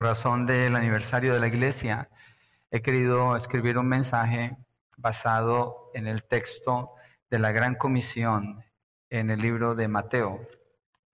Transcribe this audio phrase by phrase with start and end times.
[0.00, 2.08] razón del aniversario de la iglesia,
[2.70, 4.56] he querido escribir un mensaje
[4.96, 6.92] basado en el texto
[7.30, 8.64] de la Gran Comisión
[9.10, 10.46] en el libro de Mateo.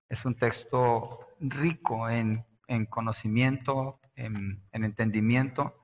[0.09, 2.45] Es un texto rico en,
[2.91, 5.83] conocimiento, en, en entendimiento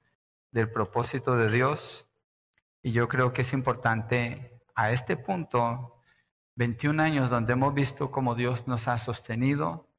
[0.51, 2.07] del propósito de Dios.
[2.83, 5.97] Y yo creo que es importante a este punto,
[6.57, 9.90] 21 años donde hemos visto cómo Dios nos ha sostenido,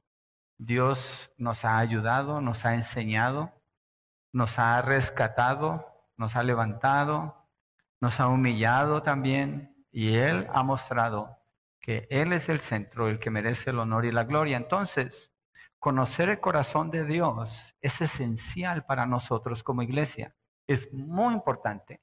[0.64, 3.52] Dios nos ha ayudado, nos ha enseñado,
[4.32, 7.48] nos ha rescatado, nos ha levantado,
[8.00, 11.36] nos ha humillado también y Él ha mostrado
[11.80, 14.56] que Él es el centro, el que merece el honor y la gloria.
[14.56, 15.32] Entonces,
[15.80, 20.36] conocer el corazón de Dios es esencial para nosotros como iglesia.
[20.68, 22.00] Es muy importante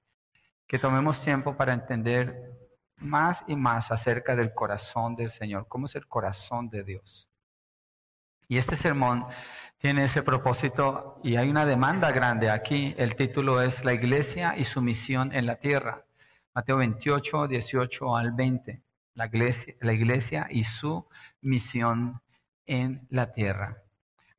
[0.67, 2.57] que tomemos tiempo para entender
[2.97, 7.28] más y más acerca del corazón del Señor, cómo es el corazón de Dios.
[8.51, 9.27] Y este sermón
[9.77, 12.95] tiene ese propósito y hay una demanda grande aquí.
[12.97, 16.03] El título es La iglesia y su misión en la tierra.
[16.55, 18.81] Mateo 28, 18 al 20.
[19.13, 21.07] La iglesia, la iglesia y su
[21.41, 22.23] misión
[22.65, 23.83] en la tierra.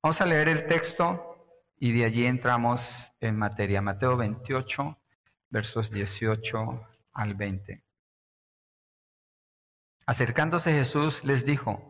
[0.03, 3.81] Vamos a leer el texto y de allí entramos en materia.
[3.81, 4.99] Mateo 28,
[5.51, 7.81] versos 18 al 20.
[10.05, 11.90] Acercándose Jesús les dijo,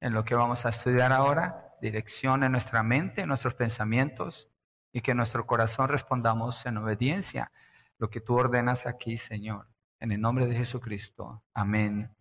[0.00, 4.48] en lo que vamos a estudiar ahora, dirección en nuestra mente, en nuestros pensamientos
[4.92, 7.52] y que nuestro corazón respondamos en obediencia
[7.98, 9.68] lo que tú ordenas aquí, Señor.
[9.98, 11.42] En el nombre de Jesucristo.
[11.54, 12.14] Amén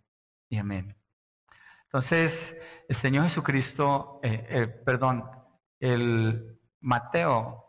[0.49, 0.95] y amén.
[1.83, 2.55] Entonces,
[2.87, 5.29] el Señor Jesucristo, eh, eh, perdón,
[5.79, 7.65] el Mateo,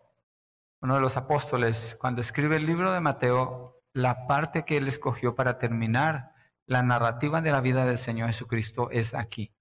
[0.81, 5.35] uno de los apóstoles, cuando escribe el libro de Mateo, la parte que él escogió
[5.35, 6.33] para terminar
[6.67, 9.56] la narrativa de la vida del Señor Jesucristo es aquí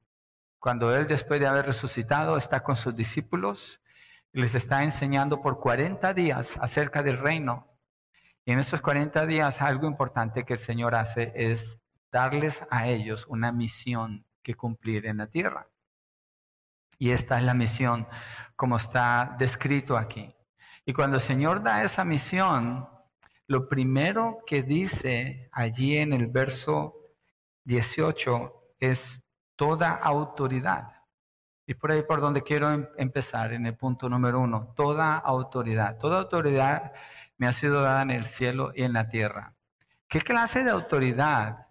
[0.65, 3.79] cuando Él después de haber resucitado está con sus discípulos
[4.33, 7.67] y les está enseñando por 40 días acerca del reino.
[8.45, 11.77] Y en esos 40 días algo importante que el Señor hace es
[12.11, 15.67] darles a ellos una misión que cumplir en la tierra.
[16.97, 18.07] Y esta es la misión
[18.55, 20.33] como está descrito aquí.
[20.83, 22.89] Y cuando el Señor da esa misión,
[23.45, 26.95] lo primero que dice allí en el verso
[27.65, 29.21] 18 es
[29.55, 30.93] toda autoridad.
[31.67, 35.97] Y por ahí por donde quiero em-, empezar, en el punto número uno, toda autoridad.
[35.97, 36.93] Toda autoridad
[37.37, 39.53] me ha sido dada en el cielo y en la tierra.
[40.07, 41.67] ¿Qué clase de autoridad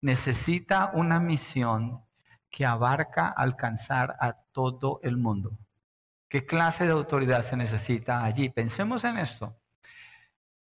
[0.00, 2.04] necesita una misión
[2.50, 5.58] que abarca alcanzar a todo el mundo?
[6.28, 8.48] ¿Qué clase de autoridad se necesita allí?
[8.48, 9.56] Pensemos en esto.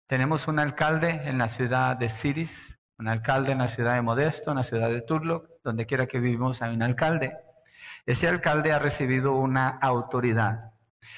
[0.07, 4.51] Tenemos un alcalde en la ciudad de Siris, un alcalde en la ciudad de Modesto,
[4.51, 7.35] en la ciudad de Turlock, donde quiera que vivimos hay un alcalde.
[8.05, 10.73] Ese alcalde ha recibido una autoridad.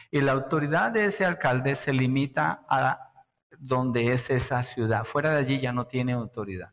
[0.10, 3.12] Y la autoridad de ese alcalde se limita a
[3.60, 5.04] donde es esa ciudad.
[5.04, 6.72] Fuera de allí ya no tiene autoridad.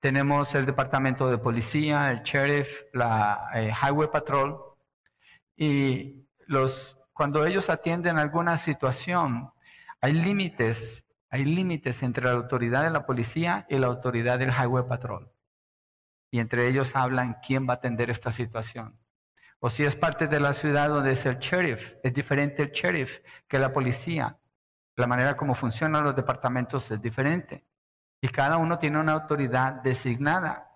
[0.00, 4.58] Tenemos el departamento de policía, el sheriff, la eh, highway patrol.
[5.56, 9.52] Y los, cuando ellos atienden alguna situación,
[10.00, 11.01] hay límites
[11.32, 15.32] hay límites entre la autoridad de la policía y la autoridad del Highway Patrol.
[16.30, 19.00] Y entre ellos hablan quién va a atender esta situación.
[19.58, 23.20] O si es parte de la ciudad donde es el sheriff, es diferente el sheriff
[23.48, 24.38] que la policía.
[24.94, 27.64] La manera como funcionan los departamentos es diferente.
[28.20, 30.70] Y cada uno tiene una autoridad designada.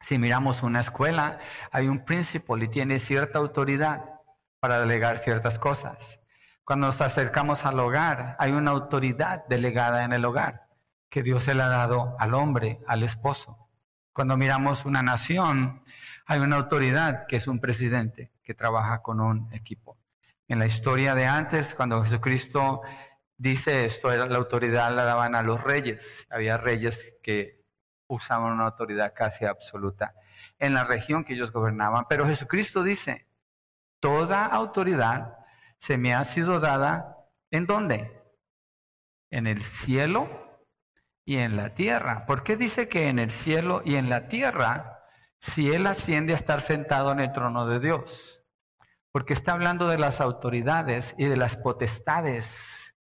[0.00, 1.40] Si miramos una escuela,
[1.72, 4.20] hay un principal y tiene cierta autoridad
[4.60, 6.20] para delegar ciertas cosas.
[6.68, 10.66] Cuando nos acercamos al hogar, hay una autoridad delegada en el hogar
[11.08, 13.70] que Dios se le ha dado al hombre, al esposo.
[14.12, 15.82] Cuando miramos una nación,
[16.26, 19.96] hay una autoridad que es un presidente que trabaja con un equipo.
[20.46, 22.82] En la historia de antes, cuando Jesucristo
[23.38, 26.26] dice esto, la autoridad la daban a los reyes.
[26.28, 27.64] Había reyes que
[28.08, 30.12] usaban una autoridad casi absoluta
[30.58, 32.04] en la región que ellos gobernaban.
[32.10, 33.26] Pero Jesucristo dice,
[34.00, 35.37] toda autoridad
[35.80, 37.16] se me ha sido dada
[37.50, 38.22] en dónde?
[39.30, 40.28] En el cielo
[41.24, 42.26] y en la tierra.
[42.26, 45.04] ¿Por qué dice que en el cielo y en la tierra
[45.40, 48.38] si Él asciende a estar sentado en el trono de Dios?
[49.18, 52.94] porque está hablando de las autoridades y de las potestades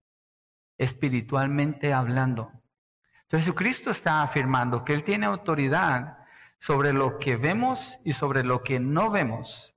[0.79, 2.51] espiritualmente hablando.
[3.21, 6.17] Entonces Jesucristo está afirmando que Él tiene autoridad
[6.59, 9.75] sobre lo que vemos y sobre lo que no vemos.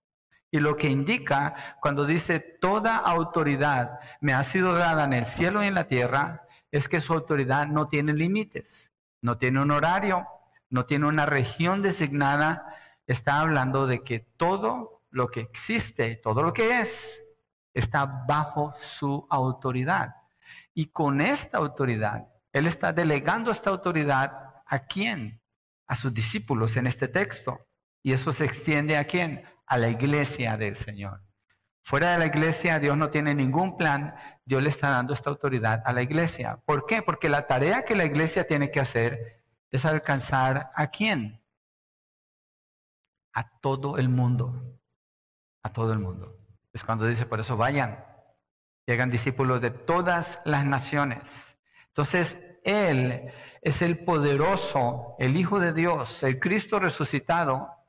[0.50, 5.62] Y lo que indica cuando dice toda autoridad me ha sido dada en el cielo
[5.62, 6.42] y en la tierra,
[6.72, 8.90] es que su autoridad no tiene límites,
[9.22, 10.26] no tiene un horario,
[10.68, 12.76] no tiene una región designada.
[13.06, 17.20] Está hablando de que todo lo que existe, todo lo que es,
[17.74, 20.14] está bajo su autoridad.
[20.74, 25.40] Y con esta autoridad, Él está delegando esta autoridad a quién?
[25.86, 27.66] A sus discípulos en este texto.
[28.02, 29.44] Y eso se extiende a quién?
[29.70, 31.22] A la iglesia del Señor.
[31.84, 34.16] Fuera de la iglesia, Dios no tiene ningún plan.
[34.44, 36.60] Dios le está dando esta autoridad a la iglesia.
[36.66, 37.02] ¿Por qué?
[37.02, 41.40] Porque la tarea que la iglesia tiene que hacer es alcanzar a quién?
[43.32, 44.80] A todo el mundo.
[45.62, 46.36] A todo el mundo.
[46.72, 48.04] Es cuando dice, por eso vayan,
[48.86, 51.56] llegan discípulos de todas las naciones.
[51.86, 53.32] Entonces, Él
[53.62, 57.79] es el poderoso, el Hijo de Dios, el Cristo resucitado,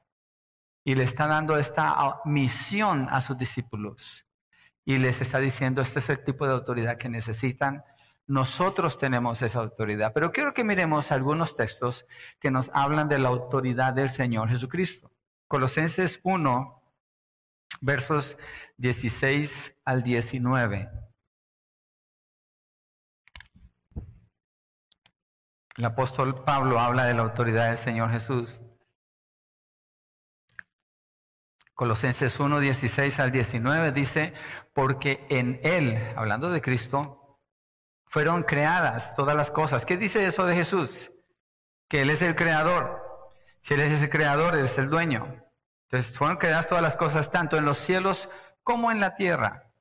[0.83, 4.25] y le está dando esta misión a sus discípulos.
[4.83, 7.83] Y les está diciendo, este es el tipo de autoridad que necesitan.
[8.25, 10.12] Nosotros tenemos esa autoridad.
[10.13, 12.06] Pero quiero que miremos algunos textos
[12.39, 15.12] que nos hablan de la autoridad del Señor Jesucristo.
[15.48, 16.81] Colosenses 1,
[17.81, 18.38] versos
[18.78, 20.89] 16 al 19.
[25.78, 28.60] El apóstol Pablo habla de la autoridad del Señor Jesús.
[31.81, 34.36] Colosenses 1, 16 al 19 dice,
[34.72, 37.39] porque en Él, hablando de Cristo,
[38.06, 39.83] fueron creadas todas las cosas.
[39.83, 41.12] ¿Qué dice eso de Jesús?
[41.89, 43.01] Que Él es el creador.
[43.62, 45.44] Si Él es el creador, Él es el dueño.
[45.88, 48.30] Entonces fueron creadas todas las cosas, tanto en los cielos
[48.62, 49.74] como en la tierra,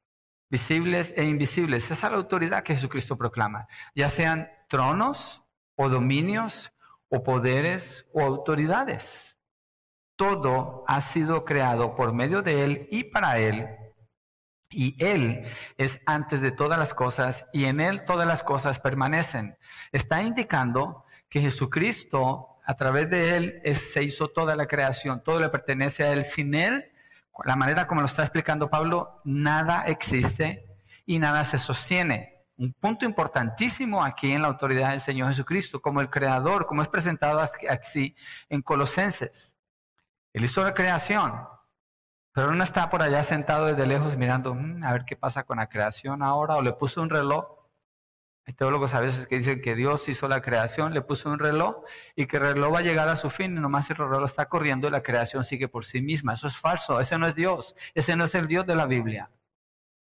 [0.48, 1.84] visibles e invisibles.
[1.90, 5.44] Esa es la autoridad que Jesucristo proclama, ya sean tronos
[5.76, 6.72] o dominios
[7.10, 9.36] o poderes o autoridades.
[10.20, 13.70] Todo ha sido creado por medio de Él y para Él.
[14.68, 15.46] Y Él
[15.78, 19.56] es antes de todas las cosas y en Él todas las cosas permanecen.
[19.92, 25.48] Está indicando que Jesucristo, a través de Él, se hizo toda la creación, todo le
[25.48, 26.26] pertenece a Él.
[26.26, 26.92] Sin Él,
[27.42, 30.66] la manera como lo está explicando Pablo, nada existe
[31.06, 36.02] y nada se sostiene un punto importantísimo aquí en la autoridad del Señor Jesucristo, como
[36.02, 38.14] el creador, como es presentado así
[38.50, 39.54] en Colosenses.
[40.32, 41.46] Él hizo la creación,
[42.32, 45.58] pero no está por allá sentado desde lejos mirando mm, a ver qué pasa con
[45.58, 47.58] la creación ahora, o le puso un reloj.
[48.46, 51.84] Hay teólogos a veces que dicen que Dios hizo la creación, le puso un reloj
[52.16, 54.46] y que el reloj va a llegar a su fin y nomás el reloj está
[54.48, 56.34] corriendo y la creación sigue por sí misma.
[56.34, 59.30] Eso es falso, ese no es Dios, ese no es el Dios de la Biblia.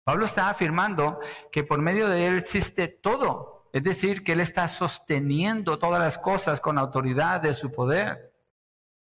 [0.04, 1.20] Pablo está afirmando
[1.52, 6.18] que por medio de él existe todo, es decir, que él está sosteniendo todas las
[6.18, 8.30] cosas con autoridad de su poder.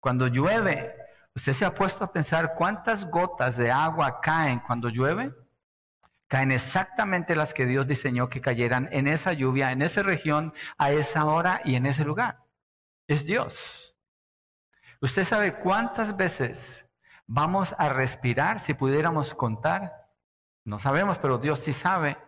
[0.05, 0.95] Cuando llueve,
[1.35, 5.35] ¿usted se ha puesto a pensar cuántas gotas de agua caen cuando llueve?
[6.29, 10.93] Caen exactamente las que Dios diseñó que cayeran en esa lluvia, en esa región, a
[10.93, 12.41] esa hora y en ese lugar.
[13.09, 13.97] Es Dios.
[15.01, 16.85] ¿Usted sabe cuántas veces
[17.27, 19.91] vamos a respirar si pudiéramos contar?
[20.65, 22.19] No sabemos, pero Dios sí sabe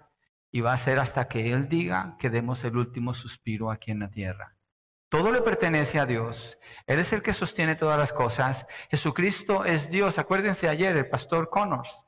[0.51, 3.99] y va a ser hasta que Él diga que demos el último suspiro aquí en
[3.99, 4.56] la tierra.
[5.17, 6.59] Todo le pertenece a Dios.
[6.87, 8.67] Él es el que sostiene todas las cosas.
[8.91, 10.19] Jesucristo es Dios.
[10.19, 12.05] Acuérdense ayer, el pastor Connors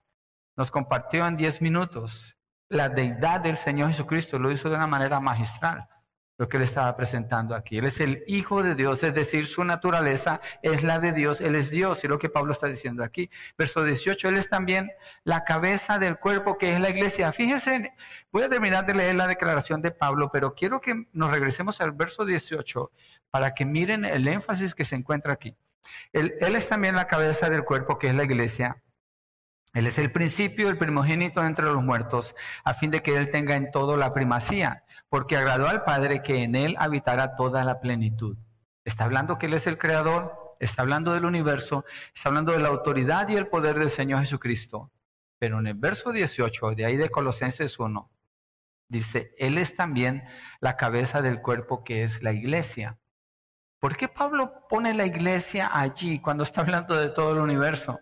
[0.56, 2.36] nos compartió en diez minutos
[2.68, 4.38] la deidad del Señor Jesucristo.
[4.38, 5.88] Lo hizo de una manera magistral
[6.38, 7.78] lo que él estaba presentando aquí.
[7.78, 11.56] Él es el Hijo de Dios, es decir, su naturaleza es la de Dios, Él
[11.56, 13.28] es Dios, y lo que Pablo está diciendo aquí.
[13.58, 14.90] Verso 18, Él es también
[15.24, 17.32] la cabeza del cuerpo que es la iglesia.
[17.32, 17.92] Fíjense,
[18.30, 21.90] voy a terminar de leer la declaración de Pablo, pero quiero que nos regresemos al
[21.90, 22.92] verso 18
[23.30, 25.56] para que miren el énfasis que se encuentra aquí.
[26.12, 28.80] Él, él es también la cabeza del cuerpo que es la iglesia.
[29.74, 32.34] Él es el principio, el primogénito entre los muertos,
[32.64, 36.42] a fin de que Él tenga en todo la primacía porque agradó al Padre que
[36.42, 38.36] en Él habitara toda la plenitud.
[38.84, 41.84] Está hablando que Él es el creador, está hablando del universo,
[42.14, 44.90] está hablando de la autoridad y el poder del Señor Jesucristo.
[45.38, 48.10] Pero en el verso 18, de ahí de Colosenses 1,
[48.88, 50.24] dice, Él es también
[50.60, 52.98] la cabeza del cuerpo que es la iglesia.
[53.78, 58.00] ¿Por qué Pablo pone la iglesia allí cuando está hablando de todo el universo?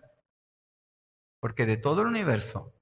[1.39, 2.73] Porque de todo el universo,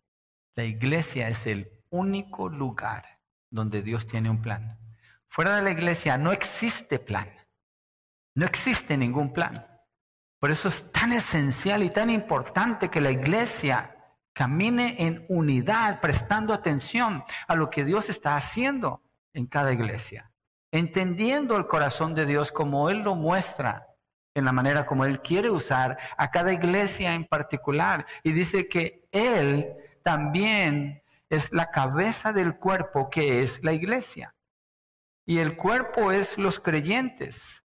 [0.56, 3.20] la iglesia es el único lugar
[3.50, 4.80] donde Dios tiene un plan.
[5.28, 7.30] Fuera de la iglesia no existe plan.
[8.36, 9.66] No existe ningún plan.
[10.40, 13.96] Por eso es tan esencial y tan importante que la iglesia
[14.34, 19.02] camine en unidad, prestando atención a lo que Dios está haciendo
[19.34, 20.32] en cada iglesia,
[20.72, 23.88] entendiendo el corazón de Dios como Él lo muestra
[24.36, 28.06] en la manera como Él quiere usar a cada iglesia en particular.
[28.22, 29.74] Y dice que Él
[30.04, 34.36] también es la cabeza del cuerpo que es la iglesia.
[35.26, 37.64] Y el cuerpo es los creyentes,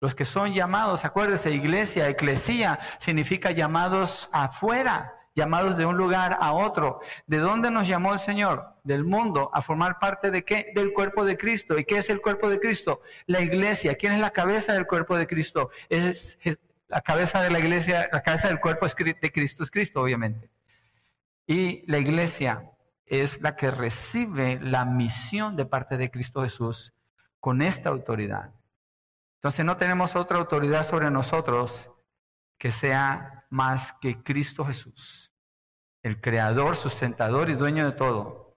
[0.00, 6.52] los que son llamados, acuérdese, iglesia, eclesía, significa llamados afuera, llamados de un lugar a
[6.52, 7.00] otro.
[7.26, 8.74] ¿De dónde nos llamó el Señor?
[8.82, 10.72] Del mundo, a formar parte de qué?
[10.74, 11.78] Del cuerpo de Cristo.
[11.78, 13.02] ¿Y qué es el cuerpo de Cristo?
[13.26, 13.94] La iglesia.
[13.96, 15.70] ¿Quién es la cabeza del cuerpo de Cristo?
[15.88, 16.38] Es,
[16.88, 20.50] la cabeza de la iglesia, la cabeza del cuerpo de Cristo es Cristo, obviamente.
[21.46, 22.72] Y la iglesia
[23.04, 26.92] es la que recibe la misión de parte de Cristo Jesús
[27.38, 28.54] con esta autoridad.
[29.36, 31.90] Entonces no tenemos otra autoridad sobre nosotros
[32.58, 35.25] que sea más que Cristo Jesús,
[36.06, 38.56] el creador, sustentador y dueño de todo,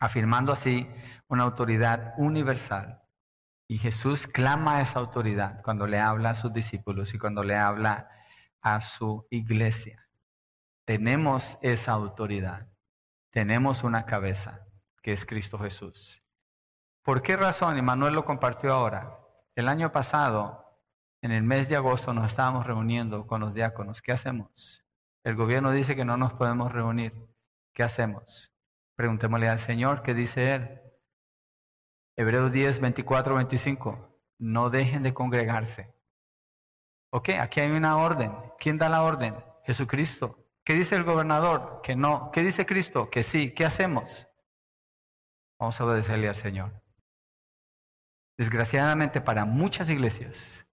[0.00, 0.86] afirmando así
[1.26, 3.00] una autoridad universal.
[3.66, 7.56] Y Jesús clama a esa autoridad cuando le habla a sus discípulos y cuando le
[7.56, 8.10] habla
[8.60, 10.06] a su iglesia.
[10.84, 12.68] Tenemos esa autoridad.
[13.30, 14.66] Tenemos una cabeza,
[15.02, 16.22] que es Cristo Jesús.
[17.02, 17.78] ¿Por qué razón?
[17.78, 19.18] Y Manuel lo compartió ahora.
[19.54, 20.82] El año pasado,
[21.22, 24.02] en el mes de agosto, nos estábamos reuniendo con los diáconos.
[24.02, 24.81] ¿Qué hacemos?
[25.24, 27.12] El gobierno dice que no nos podemos reunir.
[27.74, 28.52] ¿Qué hacemos?
[28.96, 30.80] Preguntémosle al Señor, ¿qué dice Él?
[32.16, 34.20] Hebreos 10, 24, 25.
[34.38, 35.94] No dejen de congregarse.
[37.10, 38.32] Ok, aquí hay una orden.
[38.58, 39.36] ¿Quién da la orden?
[39.64, 40.38] Jesucristo.
[40.64, 41.80] ¿Qué dice el gobernador?
[41.82, 42.30] Que no.
[42.32, 43.10] ¿Qué dice Cristo?
[43.10, 43.52] Que sí.
[43.52, 44.26] ¿Qué hacemos?
[45.58, 46.82] Vamos a obedecerle al Señor.
[48.36, 50.66] Desgraciadamente para muchas iglesias,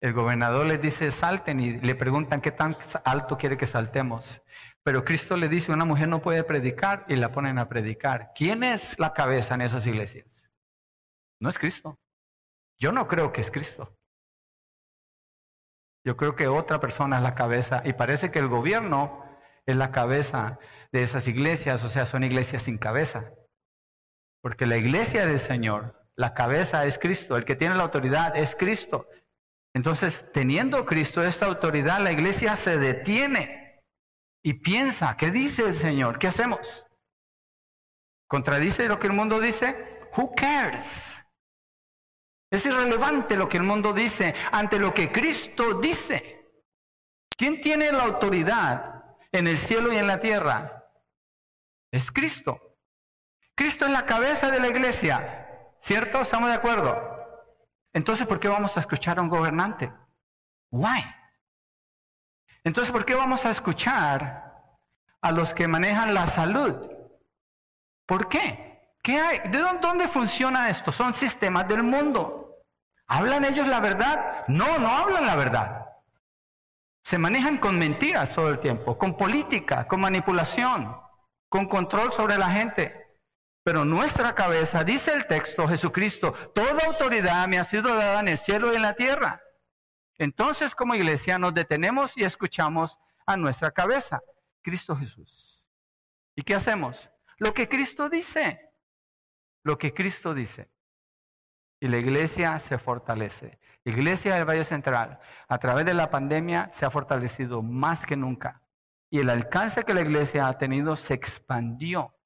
[0.00, 4.42] el gobernador les dice salten y le preguntan qué tan alto quiere que saltemos.
[4.84, 8.30] Pero Cristo le dice una mujer no puede predicar y la ponen a predicar.
[8.34, 10.48] ¿Quién es la cabeza en esas iglesias?
[11.40, 11.98] No es Cristo.
[12.78, 13.96] Yo no creo que es Cristo.
[16.04, 19.24] Yo creo que otra persona es la cabeza y parece que el gobierno
[19.66, 20.58] es la cabeza
[20.92, 23.34] de esas iglesias, o sea, son iglesias sin cabeza.
[24.40, 28.56] Porque la iglesia del Señor, la cabeza es Cristo, el que tiene la autoridad es
[28.56, 29.06] Cristo.
[29.74, 33.82] Entonces, teniendo Cristo esta autoridad, la iglesia se detiene
[34.42, 36.18] y piensa, ¿qué dice el Señor?
[36.18, 36.86] ¿Qué hacemos?
[38.28, 40.00] ¿Contradice lo que el mundo dice?
[40.16, 41.02] Who cares?
[42.50, 46.50] Es irrelevante lo que el mundo dice ante lo que Cristo dice.
[47.36, 50.90] ¿Quién tiene la autoridad en el cielo y en la tierra?
[51.92, 52.76] Es Cristo.
[53.54, 55.76] Cristo es la cabeza de la iglesia.
[55.80, 56.20] ¿Cierto?
[56.20, 57.17] ¿Estamos de acuerdo?
[57.98, 59.92] Entonces, ¿por qué vamos a escuchar a un gobernante?
[60.70, 61.04] Why?
[62.62, 64.54] Entonces, ¿por qué vamos a escuchar
[65.20, 66.76] a los que manejan la salud?
[68.06, 68.94] ¿Por qué?
[69.02, 69.40] ¿Qué hay?
[69.50, 70.92] ¿De dónde funciona esto?
[70.92, 72.62] Son sistemas del mundo.
[73.08, 74.44] ¿Hablan ellos la verdad?
[74.46, 75.86] No, no hablan la verdad.
[77.02, 80.96] Se manejan con mentiras todo el tiempo, con política, con manipulación,
[81.48, 82.97] con control sobre la gente.
[83.68, 88.38] Pero nuestra cabeza, dice el texto, Jesucristo, toda autoridad me ha sido dada en el
[88.38, 89.42] cielo y en la tierra.
[90.16, 94.22] Entonces, como iglesia, nos detenemos y escuchamos a nuestra cabeza,
[94.62, 95.68] Cristo Jesús.
[96.34, 96.96] ¿Y qué hacemos?
[97.36, 98.58] Lo que Cristo dice
[99.64, 100.70] lo que Cristo dice.
[101.78, 103.58] Y la iglesia se fortalece.
[103.84, 108.16] La iglesia del Valle Central, a través de la pandemia, se ha fortalecido más que
[108.16, 108.62] nunca.
[109.10, 112.17] Y el alcance que la iglesia ha tenido se expandió,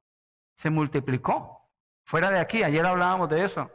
[0.57, 1.71] se multiplicó.
[2.05, 3.71] Fuera de aquí, ayer hablábamos de eso.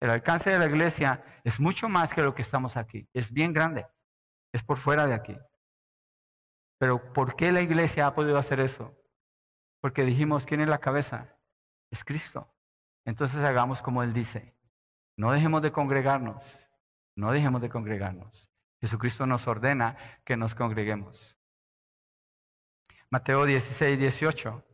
[0.00, 3.08] El alcance de la iglesia es mucho más que lo que estamos aquí.
[3.12, 3.86] Es bien grande.
[4.52, 5.38] Es por fuera de aquí.
[6.78, 8.96] Pero ¿por qué la iglesia ha podido hacer eso?
[9.80, 11.38] Porque dijimos, ¿quién es la cabeza?
[11.90, 12.52] Es Cristo.
[13.04, 14.56] Entonces hagamos como Él dice.
[15.16, 16.42] No dejemos de congregarnos.
[17.14, 18.50] No dejemos de congregarnos.
[18.80, 21.36] Jesucristo nos ordena que nos congreguemos.
[23.10, 24.64] Mateo 16, 18.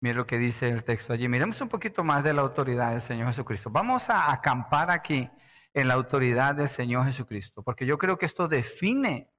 [0.00, 1.28] Mire lo que dice el texto allí.
[1.28, 3.70] Miremos un poquito más de la autoridad del Señor Jesucristo.
[3.70, 5.30] Vamos a acampar aquí
[5.74, 9.30] en la autoridad del Señor Jesucristo, porque yo creo que esto define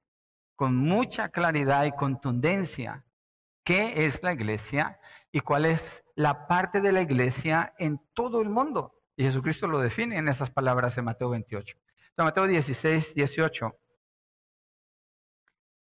[0.54, 3.04] con mucha claridad y contundencia
[3.64, 5.00] qué es la iglesia
[5.32, 8.94] y cuál es la parte de la iglesia en todo el mundo.
[9.16, 11.76] Y Jesucristo lo define en esas palabras en Mateo 28.
[12.16, 13.76] En Mateo 16, 18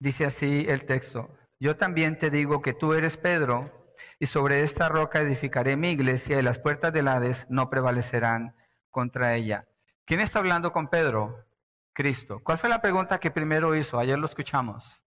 [0.01, 1.31] dice así el texto.
[1.61, 3.86] Yo también te digo que tú eres Pedro
[4.19, 8.57] y sobre esta roca edificaré mi iglesia y las puertas del Hades no prevalecerán
[8.91, 9.67] contra ella.
[10.05, 11.45] ¿Quién está hablando con Pedro?
[11.93, 12.41] Cristo.
[12.43, 13.99] ¿Cuál fue la pregunta que primero hizo?
[13.99, 15.03] Ayer lo escuchamos.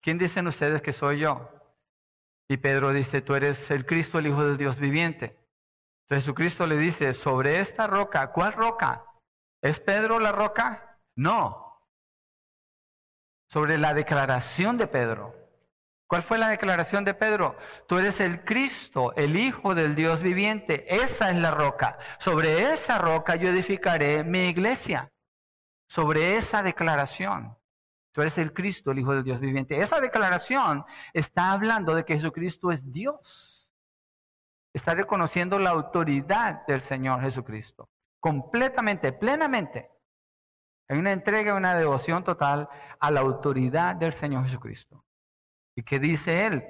[0.00, 1.50] ¿quién dicen ustedes que soy yo?
[2.48, 5.38] Y Pedro dice, tú eres el Cristo, el Hijo del Dios viviente.
[6.04, 9.04] Entonces Jesucristo le dice, sobre esta roca, ¿cuál roca?
[9.60, 10.98] ¿Es Pedro la roca?
[11.14, 11.84] No.
[13.50, 15.34] Sobre la declaración de Pedro.
[16.08, 17.58] ¿Cuál fue la declaración de Pedro?
[17.86, 20.86] Tú eres el Cristo, el Hijo del Dios viviente.
[20.88, 21.98] Esa es la roca.
[22.18, 25.12] Sobre esa roca yo edificaré mi iglesia.
[25.86, 27.58] Sobre esa declaración.
[28.12, 29.80] Tú eres el Cristo, el Hijo del Dios viviente.
[29.80, 33.70] Esa declaración está hablando de que Jesucristo es Dios.
[34.72, 37.90] Está reconociendo la autoridad del Señor Jesucristo.
[38.18, 39.90] Completamente, plenamente.
[40.88, 42.66] Hay una entrega, una devoción total
[42.98, 45.04] a la autoridad del Señor Jesucristo.
[45.78, 46.64] ¿Y qué dice Él?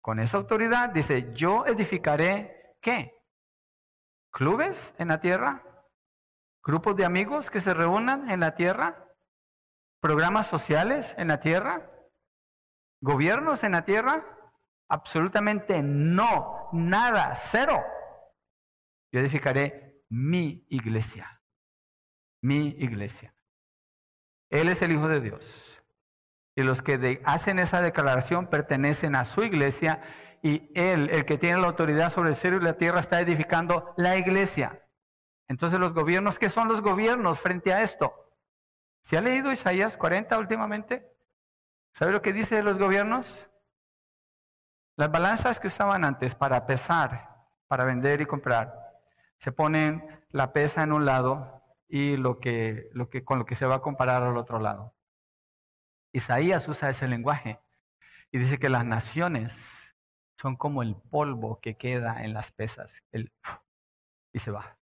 [0.00, 3.12] Con esa autoridad dice, yo edificaré, ¿qué?
[4.32, 5.62] ¿Clubes en la tierra?
[6.62, 9.06] ¿Grupos de amigos que se reúnan en la tierra?
[10.00, 11.90] ¿Programas sociales en la tierra?
[13.02, 14.24] ¿Gobiernos en la tierra?
[14.88, 17.84] Absolutamente no, nada, cero.
[19.12, 21.42] Yo edificaré mi iglesia,
[22.42, 23.34] mi iglesia.
[24.48, 25.73] Él es el Hijo de Dios.
[26.56, 30.02] Y los que hacen esa declaración pertenecen a su iglesia
[30.42, 33.92] y Él, el que tiene la autoridad sobre el cielo y la tierra, está edificando
[33.96, 34.84] la iglesia.
[35.48, 38.12] Entonces los gobiernos, ¿qué son los gobiernos frente a esto?
[39.02, 41.10] ¿Se ha leído Isaías 40 últimamente?
[41.94, 43.26] ¿Sabe lo que dice de los gobiernos?
[44.96, 48.74] Las balanzas que usaban antes para pesar, para vender y comprar,
[49.38, 53.56] se ponen la pesa en un lado y lo que, lo que, con lo que
[53.56, 54.93] se va a comparar al otro lado.
[56.14, 57.58] Isaías usa ese lenguaje
[58.30, 59.52] y dice que las naciones
[60.40, 63.32] son como el polvo que queda en las pesas el,
[64.32, 64.78] y se va.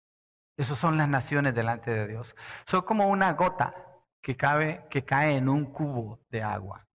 [0.56, 2.34] Esas son las naciones delante de Dios.
[2.66, 3.74] Son como una gota
[4.22, 6.86] que, cabe, que cae en un cubo de agua.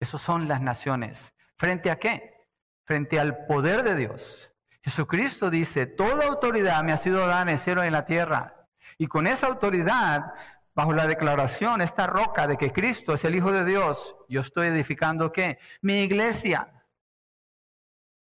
[0.00, 1.34] Esas son las naciones.
[1.56, 2.46] ¿Frente a qué?
[2.84, 4.50] Frente al poder de Dios.
[4.82, 8.66] Jesucristo dice, toda autoridad me ha sido dada en el cielo y en la tierra.
[8.96, 10.32] Y con esa autoridad,
[10.76, 14.68] bajo la declaración, esta roca de que Cristo es el Hijo de Dios, yo estoy
[14.68, 15.58] edificando qué?
[15.80, 16.70] Mi iglesia.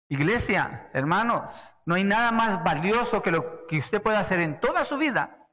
[0.08, 1.44] Iglesia, hermanos,
[1.86, 5.50] no hay nada más valioso que lo que usted pueda hacer en toda su vida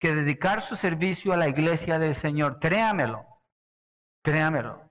[0.00, 2.58] que dedicar su servicio a la iglesia del Señor.
[2.58, 3.24] Créamelo,
[4.24, 4.90] créamelo.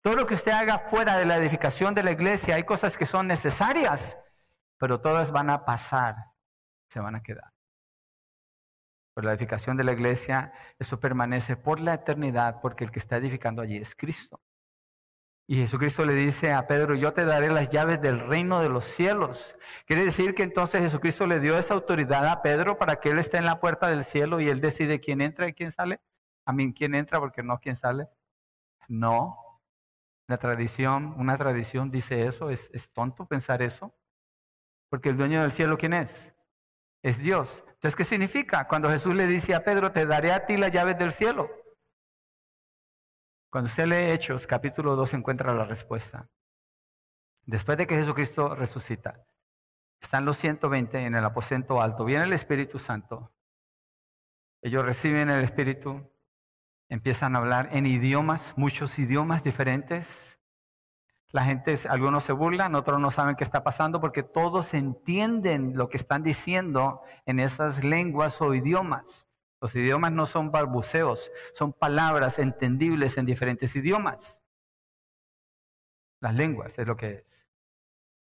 [0.00, 3.06] Todo lo que usted haga fuera de la edificación de la iglesia, hay cosas que
[3.06, 4.16] son necesarias,
[4.78, 6.14] pero todas van a pasar,
[6.88, 7.53] se van a quedar.
[9.14, 13.16] Por la edificación de la iglesia, eso permanece por la eternidad, porque el que está
[13.16, 14.40] edificando allí es Cristo.
[15.46, 18.86] Y Jesucristo le dice a Pedro, yo te daré las llaves del reino de los
[18.86, 19.54] cielos.
[19.86, 23.36] Quiere decir que entonces Jesucristo le dio esa autoridad a Pedro para que él esté
[23.36, 26.00] en la puerta del cielo y él decide quién entra y quién sale.
[26.46, 27.20] A mí, ¿quién entra?
[27.20, 28.08] Porque no quién sale.
[28.88, 29.36] No.
[30.28, 32.48] La tradición, una tradición dice eso.
[32.48, 33.94] Es, es tonto pensar eso.
[34.88, 36.34] Porque el dueño del cielo, ¿quién es?
[37.02, 37.64] Es Dios.
[37.84, 38.66] Entonces, ¿qué significa?
[38.66, 41.50] Cuando Jesús le dice a Pedro, te daré a ti las llaves del cielo.
[43.50, 46.26] Cuando usted lee Hechos, capítulo 2, encuentra la respuesta.
[47.42, 49.26] Después de que Jesucristo resucita,
[50.00, 53.34] están los 120 en el aposento alto, viene el Espíritu Santo.
[54.62, 56.10] Ellos reciben el Espíritu,
[56.88, 60.33] empiezan a hablar en idiomas, muchos idiomas diferentes.
[61.34, 65.88] La gente, algunos se burlan, otros no saben qué está pasando porque todos entienden lo
[65.88, 69.26] que están diciendo en esas lenguas o idiomas.
[69.60, 74.38] Los idiomas no son barbuceos, son palabras entendibles en diferentes idiomas.
[76.20, 77.24] Las lenguas es lo que es.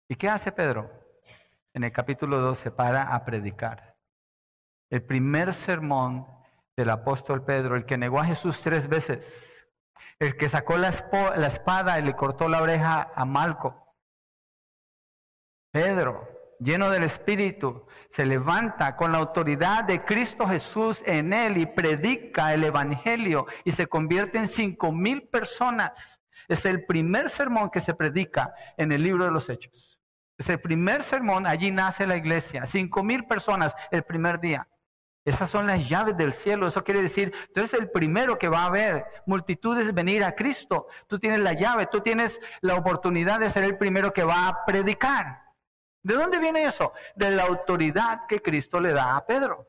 [0.08, 0.92] ¿Y qué hace Pedro?
[1.74, 3.98] En el capítulo 2 se para a predicar.
[4.92, 6.28] El primer sermón
[6.78, 9.51] del apóstol Pedro, el que negó a Jesús tres veces,
[10.22, 13.96] el que sacó la, espada y le cortó la oreja a Malco.
[15.72, 16.30] Pedro,
[16.60, 22.54] lleno del Espíritu, se levanta con la autoridad de Cristo Jesús en él y predica
[22.54, 26.22] el Evangelio y se convierte en cinco mil personas.
[26.48, 30.00] Es el primer sermón que se predica en el libro de los Hechos.
[30.38, 32.68] Es el primer sermón, allí nace la iglesia.
[32.68, 34.68] Cinco mil personas el primer día.
[35.24, 36.68] Esas son las llaves del cielo.
[36.68, 40.88] Eso quiere decir, tú eres el primero que va a ver multitudes venir a Cristo.
[41.08, 44.66] Tú tienes la llave, tú tienes la oportunidad de ser el primero que va a
[44.66, 45.44] predicar.
[46.04, 46.94] ¿De dónde viene eso?
[47.16, 49.68] De la autoridad que Cristo le da a Pedro.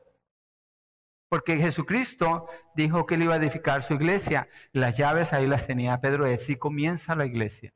[1.29, 4.47] Porque Jesucristo dijo que él iba a edificar su iglesia.
[4.71, 7.71] Las llaves ahí las tenía Pedro y así comienza la iglesia.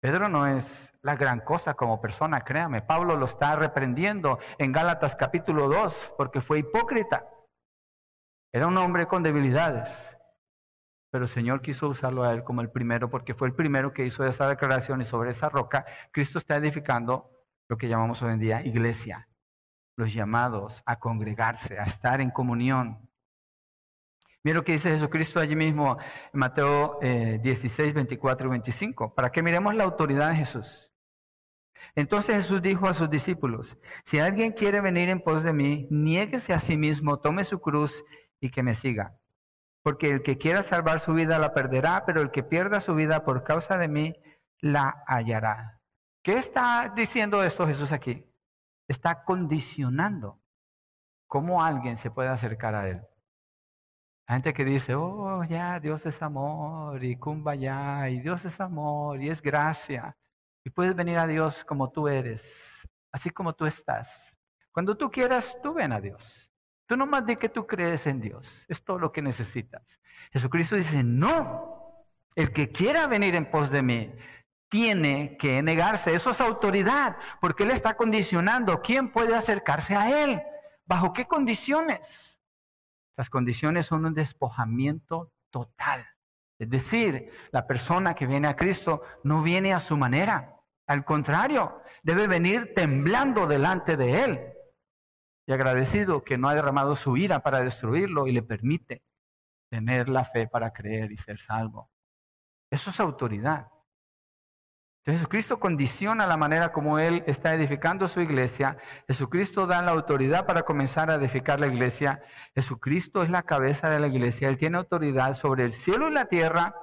[0.00, 2.80] Pedro no es la gran cosa como persona, créame.
[2.80, 7.28] Pablo lo está reprendiendo en Gálatas capítulo 2 porque fue hipócrita.
[8.52, 9.90] Era un hombre con debilidades.
[11.12, 14.04] pero el Señor quiso usarlo a él como el primero porque fue el primero que
[14.04, 17.30] hizo esa declaración y sobre esa roca Cristo está edificando
[17.68, 19.28] lo que llamamos hoy en día iglesia,
[19.96, 23.08] los llamados a congregarse, a estar en comunión.
[24.42, 25.98] Mira lo que dice Jesucristo allí mismo
[26.32, 30.90] en Mateo 16, 24 y 25, para que miremos la autoridad de Jesús.
[31.94, 36.52] Entonces Jesús dijo a sus discípulos, si alguien quiere venir en pos de mí, niéguese
[36.52, 38.04] a sí mismo, tome su cruz
[38.40, 39.16] y que me siga.
[39.82, 43.24] Porque el que quiera salvar su vida la perderá, pero el que pierda su vida
[43.24, 44.14] por causa de mí
[44.60, 45.80] la hallará.
[46.22, 48.24] ¿Qué está diciendo esto Jesús aquí?
[48.88, 50.40] Está condicionando
[51.26, 53.02] cómo alguien se puede acercar a Él.
[54.26, 57.18] Hay gente que dice, oh, ya, Dios es amor, y
[57.58, 60.16] ya, y Dios es amor, y es gracia.
[60.64, 64.34] Y puedes venir a Dios como tú eres, así como tú estás.
[64.72, 66.50] Cuando tú quieras, tú ven a Dios.
[66.86, 68.46] Tú no más de que tú crees en Dios.
[68.68, 69.82] Es todo lo que necesitas.
[70.32, 72.06] Jesucristo dice, no.
[72.34, 74.12] El que quiera venir en pos de mí
[74.68, 76.14] tiene que negarse.
[76.14, 80.42] Eso es autoridad, porque Él está condicionando quién puede acercarse a Él.
[80.84, 82.38] ¿Bajo qué condiciones?
[83.16, 86.04] Las condiciones son un despojamiento total.
[86.58, 90.53] Es decir, la persona que viene a Cristo no viene a su manera.
[90.86, 94.54] Al contrario, debe venir temblando delante de Él
[95.46, 99.02] y agradecido que no ha derramado su ira para destruirlo y le permite
[99.70, 101.90] tener la fe para creer y ser salvo.
[102.70, 103.68] Eso es autoridad.
[105.06, 108.78] Jesucristo condiciona la manera como Él está edificando su iglesia.
[109.06, 112.22] Jesucristo da la autoridad para comenzar a edificar la iglesia.
[112.54, 114.48] Jesucristo es la cabeza de la iglesia.
[114.48, 116.74] Él tiene autoridad sobre el cielo y la tierra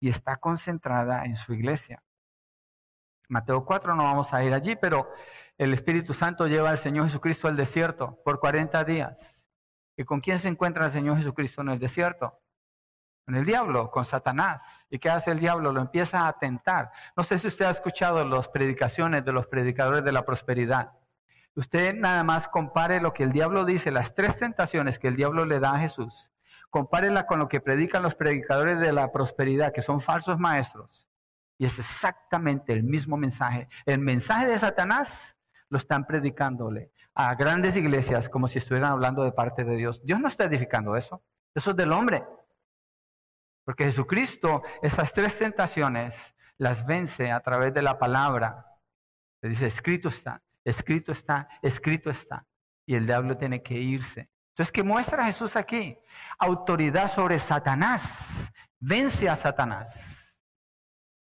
[0.00, 2.02] y está concentrada en su iglesia.
[3.30, 5.08] Mateo 4 no vamos a ir allí, pero
[5.56, 9.38] el Espíritu Santo lleva al Señor Jesucristo al desierto por 40 días.
[9.96, 12.40] ¿Y con quién se encuentra el Señor Jesucristo en el desierto?
[13.24, 14.84] Con el diablo, con Satanás.
[14.90, 15.72] ¿Y qué hace el diablo?
[15.72, 16.90] Lo empieza a tentar.
[17.16, 20.90] No sé si usted ha escuchado las predicaciones de los predicadores de la prosperidad.
[21.54, 25.44] Usted nada más compare lo que el diablo dice, las tres tentaciones que el diablo
[25.44, 26.30] le da a Jesús.
[26.68, 31.09] Compárela con lo que predican los predicadores de la prosperidad, que son falsos maestros.
[31.60, 33.68] Y es exactamente el mismo mensaje.
[33.84, 35.36] El mensaje de Satanás
[35.68, 40.02] lo están predicándole a grandes iglesias como si estuvieran hablando de parte de Dios.
[40.02, 41.22] Dios no está edificando eso.
[41.54, 42.24] Eso es del hombre.
[43.66, 46.16] Porque Jesucristo esas tres tentaciones
[46.56, 48.64] las vence a través de la palabra.
[49.42, 52.46] Le dice, escrito está, escrito está, escrito está.
[52.86, 54.30] Y el diablo tiene que irse.
[54.54, 55.98] Entonces, ¿qué muestra Jesús aquí?
[56.38, 58.50] Autoridad sobre Satanás.
[58.78, 60.19] Vence a Satanás.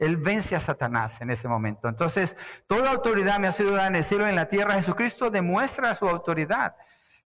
[0.05, 1.89] Él vence a Satanás en ese momento.
[1.89, 2.37] Entonces,
[2.67, 4.75] toda autoridad me ha sido dada en el cielo y en la tierra.
[4.75, 6.77] Jesucristo demuestra su autoridad.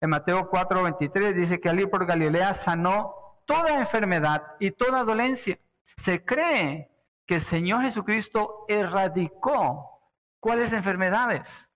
[0.01, 5.59] En Mateo 4:23 dice que al ir por Galilea sanó toda enfermedad y toda dolencia.
[5.97, 6.91] Se cree
[7.27, 10.01] que el Señor Jesucristo erradicó
[10.41, 11.67] cuáles enfermedades.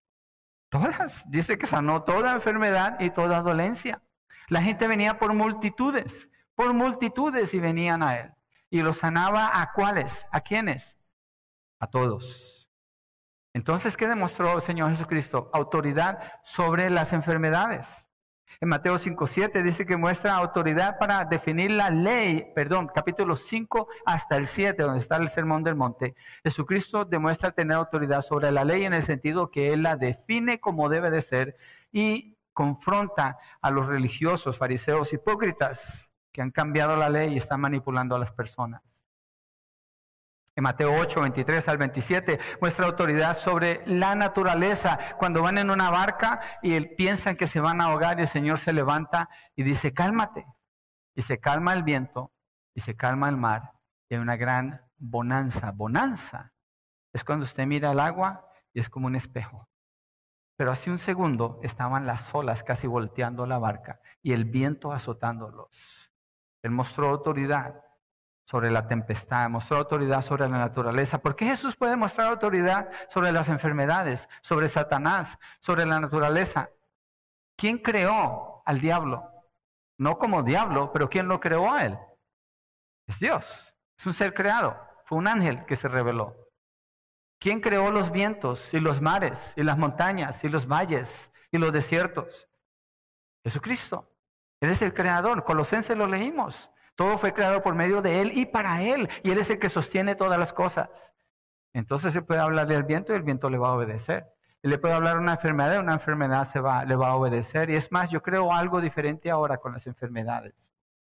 [0.68, 1.28] Todas.
[1.30, 4.00] Dice que sanó toda enfermedad y toda dolencia.
[4.48, 8.32] La gente venía por multitudes, por multitudes y venían a Él.
[8.72, 10.24] ¿Y los sanaba a cuáles?
[10.30, 10.96] ¿A quiénes?
[11.78, 12.66] A todos.
[13.52, 15.50] Entonces, ¿qué demostró el Señor Jesucristo?
[15.52, 17.86] Autoridad sobre las enfermedades.
[18.62, 24.38] En Mateo 5.7 dice que muestra autoridad para definir la ley, perdón, capítulo 5 hasta
[24.38, 26.14] el 7, donde está el Sermón del Monte.
[26.42, 30.88] Jesucristo demuestra tener autoridad sobre la ley en el sentido que Él la define como
[30.88, 31.58] debe de ser
[31.92, 38.16] y confronta a los religiosos, fariseos, hipócritas que han cambiado la ley y están manipulando
[38.16, 38.82] a las personas.
[40.54, 44.98] En Mateo 8, 23 al 27 muestra autoridad sobre la naturaleza.
[45.18, 48.58] Cuando van en una barca y piensan que se van a ahogar y el Señor
[48.58, 50.46] se levanta y dice, cálmate.
[51.14, 52.32] Y se calma el viento
[52.74, 53.72] y se calma el mar
[54.08, 55.72] y hay una gran bonanza.
[55.72, 56.52] Bonanza
[57.14, 59.68] es cuando usted mira el agua y es como un espejo.
[60.56, 66.01] Pero hace un segundo estaban las olas casi volteando la barca y el viento azotándolos.
[66.62, 67.82] Él mostró autoridad
[68.44, 71.18] sobre la tempestad, mostró autoridad sobre la naturaleza.
[71.18, 76.70] ¿Por qué Jesús puede mostrar autoridad sobre las enfermedades, sobre Satanás, sobre la naturaleza?
[77.56, 79.28] ¿Quién creó al diablo?
[79.98, 81.98] No como diablo, pero ¿quién lo creó a él?
[83.06, 83.74] Es Dios.
[83.98, 84.76] Es un ser creado.
[85.04, 86.36] Fue un ángel que se reveló.
[87.38, 91.72] ¿Quién creó los vientos y los mares y las montañas y los valles y los
[91.72, 92.48] desiertos?
[93.44, 94.11] Jesucristo.
[94.62, 95.42] Él es el creador.
[95.42, 96.70] Colosenses lo leímos.
[96.94, 99.08] Todo fue creado por medio de Él y para Él.
[99.24, 101.12] Y Él es el que sostiene todas las cosas.
[101.72, 104.24] Entonces se puede hablar del viento y el viento le va a obedecer.
[104.62, 107.16] Y le puede hablar de una enfermedad y una enfermedad se va, le va a
[107.16, 107.70] obedecer.
[107.70, 110.54] Y es más, yo creo algo diferente ahora con las enfermedades.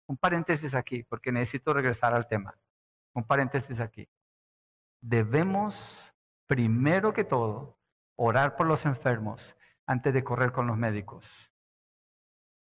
[0.07, 2.57] Un paréntesis aquí, porque necesito regresar al tema.
[3.13, 4.09] Un paréntesis aquí.
[5.03, 5.75] Debemos,
[6.47, 7.77] primero que todo,
[8.17, 9.55] orar por los enfermos
[9.87, 11.54] antes de correr con los médicos.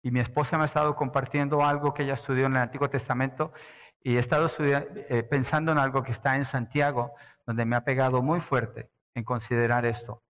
[0.03, 3.53] Y mi esposa me ha estado compartiendo algo que ella estudió en el Antiguo Testamento
[4.01, 7.13] y he estado eh, pensando en algo que está en Santiago,
[7.47, 10.23] donde me ha pegado muy fuerte en considerar esto.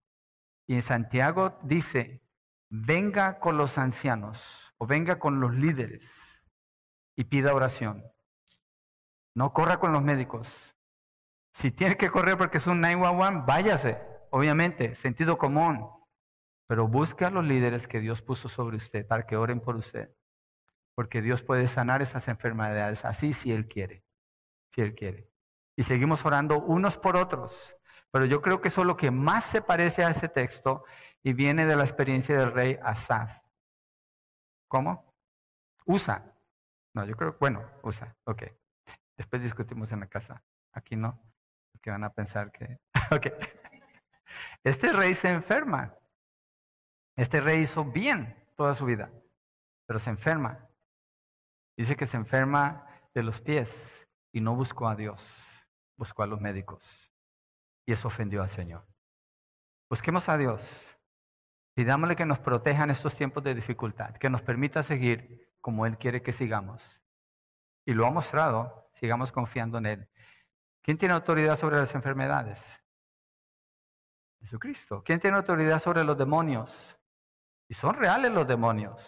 [0.67, 2.21] Y en Santiago dice,
[2.69, 4.39] venga con los ancianos
[4.77, 6.09] o venga con los líderes
[7.15, 8.03] y pida oración.
[9.35, 10.47] No corra con los médicos.
[11.53, 14.01] Si tiene que correr porque es un 911, váyase,
[14.31, 15.89] obviamente, sentido común.
[16.69, 20.13] Pero busque a los líderes que Dios puso sobre usted para que oren por usted.
[20.93, 24.03] Porque Dios puede sanar esas enfermedades así si Él quiere.
[24.75, 25.31] Si Él quiere.
[25.75, 27.75] Y seguimos orando unos por otros.
[28.11, 30.83] Pero yo creo que eso es lo que más se parece a ese texto
[31.23, 33.35] y viene de la experiencia del rey Asaf.
[34.67, 35.15] ¿Cómo?
[35.85, 36.35] Usa.
[36.93, 38.15] No, yo creo, bueno, usa.
[38.25, 38.43] Ok.
[39.17, 40.43] Después discutimos en la casa.
[40.73, 41.19] Aquí no.
[41.71, 42.77] Porque van a pensar que...
[43.09, 43.25] ok.
[44.63, 45.95] Este rey se enferma.
[47.19, 49.11] Este rey hizo bien toda su vida,
[49.85, 50.69] pero se enferma.
[51.75, 55.21] Dice que se enferma de los pies y no buscó a Dios,
[55.97, 56.81] buscó a los médicos.
[57.85, 58.87] Y eso ofendió al Señor.
[59.89, 60.61] Busquemos a Dios.
[61.75, 65.97] Pidámosle que nos proteja en estos tiempos de dificultad, que nos permita seguir como Él
[65.97, 66.81] quiere que sigamos.
[67.85, 70.09] Y lo ha mostrado, sigamos confiando en Él.
[70.81, 72.63] ¿Quién tiene autoridad sobre las enfermedades?
[74.39, 75.03] Jesucristo.
[75.03, 76.95] ¿Quién tiene autoridad sobre los demonios?
[77.69, 79.01] Y son reales los demonios.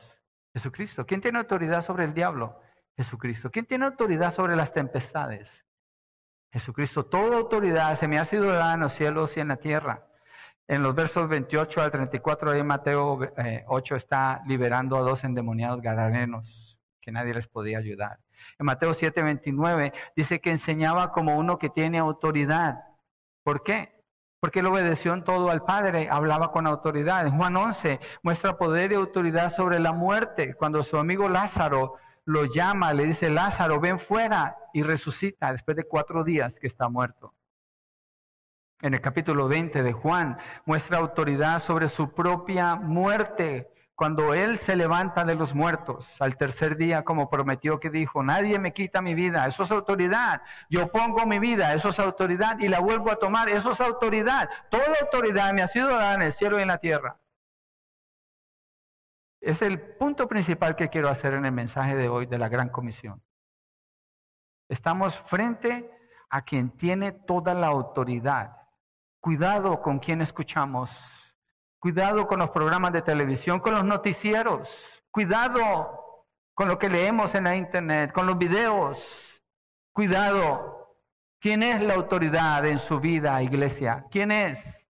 [0.53, 1.05] Jesucristo.
[1.05, 2.61] ¿Quién tiene autoridad sobre el diablo?
[2.95, 3.49] Jesucristo.
[3.49, 5.65] ¿Quién tiene autoridad sobre las tempestades?
[6.53, 7.05] Jesucristo.
[7.05, 10.07] Toda autoridad se me ha sido dada en los cielos y en la tierra.
[10.67, 13.19] En los versos 28 al 34 de Mateo
[13.67, 18.19] 8 eh, está liberando a dos endemoniados gadarenos que nadie les podía ayudar.
[18.59, 22.83] En Mateo 7, 29 dice que enseñaba como uno que tiene autoridad.
[23.43, 24.00] ¿Por qué?
[24.41, 27.27] Porque él obedeció en todo al Padre, hablaba con autoridad.
[27.27, 30.55] En Juan 11 muestra poder y autoridad sobre la muerte.
[30.55, 35.83] Cuando su amigo Lázaro lo llama, le dice, Lázaro, ven fuera y resucita después de
[35.83, 37.35] cuatro días que está muerto.
[38.81, 43.71] En el capítulo 20 de Juan muestra autoridad sobre su propia muerte
[44.01, 48.57] cuando Él se levanta de los muertos al tercer día, como prometió que dijo, nadie
[48.57, 50.41] me quita mi vida, eso es autoridad.
[50.71, 54.49] Yo pongo mi vida, eso es autoridad y la vuelvo a tomar, eso es autoridad.
[54.71, 57.19] Toda autoridad me ha sido dada en el cielo y en la tierra.
[59.39, 62.69] Es el punto principal que quiero hacer en el mensaje de hoy de la Gran
[62.69, 63.21] Comisión.
[64.67, 65.91] Estamos frente
[66.31, 68.63] a quien tiene toda la autoridad.
[69.19, 70.89] Cuidado con quien escuchamos
[71.81, 74.69] Cuidado con los programas de televisión, con los noticieros.
[75.09, 79.41] Cuidado con lo que leemos en la internet, con los videos.
[79.91, 80.95] Cuidado.
[81.39, 84.05] ¿Quién es la autoridad en su vida, iglesia?
[84.11, 84.87] ¿Quién es?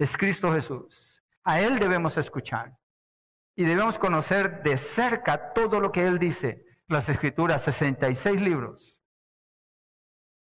[0.00, 1.22] Es Cristo Jesús.
[1.44, 2.76] A Él debemos escuchar.
[3.54, 6.66] Y debemos conocer de cerca todo lo que Él dice.
[6.88, 8.98] Las Escrituras, 66 libros.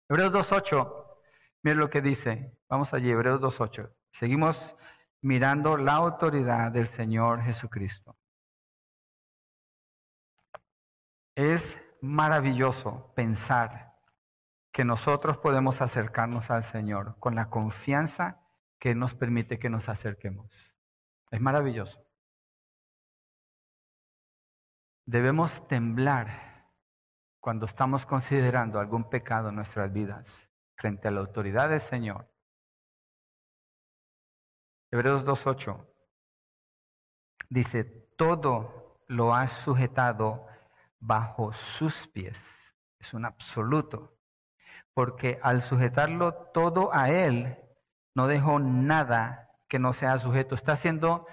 [0.08, 1.18] Hebreos 2.8,
[1.64, 2.56] miren lo que dice.
[2.68, 3.92] Vamos allí, Hebreos 2.8.
[4.12, 4.76] Seguimos
[5.22, 8.16] mirando la autoridad del Señor Jesucristo.
[11.34, 13.94] Es maravilloso pensar
[14.72, 18.40] que nosotros podemos acercarnos al Señor con la confianza
[18.78, 20.50] que nos permite que nos acerquemos.
[21.30, 22.02] Es maravilloso.
[25.06, 26.70] Debemos temblar
[27.40, 32.29] cuando estamos considerando algún pecado en nuestras vidas frente a la autoridad del Señor
[34.92, 35.86] Hebreos 2.8
[37.48, 37.84] dice,
[38.16, 40.46] todo lo ha sujetado
[40.98, 42.38] bajo sus pies.
[42.98, 44.16] Es un absoluto.
[44.94, 47.56] Porque al sujetarlo todo a Él,
[48.14, 50.54] no dejó nada que no sea sujeto.
[50.54, 51.26] Está haciendo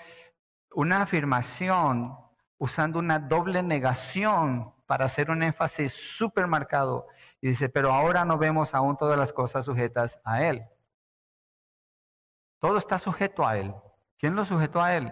[0.71, 2.15] una afirmación
[2.59, 7.07] usando una doble negación para hacer un énfasis súper marcado.
[7.41, 10.65] Y dice, pero ahora no vemos aún todas las cosas sujetas a Él.
[12.59, 13.73] Todo está sujeto a Él.
[14.17, 15.11] ¿Quién lo sujetó a Él?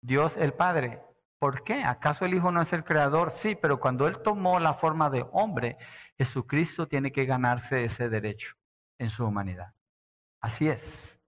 [0.00, 1.02] Dios el Padre.
[1.38, 1.84] ¿Por qué?
[1.84, 3.30] ¿Acaso el Hijo no es el Creador?
[3.32, 5.76] Sí, pero cuando Él tomó la forma de hombre,
[6.16, 8.54] Jesucristo tiene que ganarse ese derecho
[8.98, 9.72] en su humanidad.
[10.40, 11.18] Así es.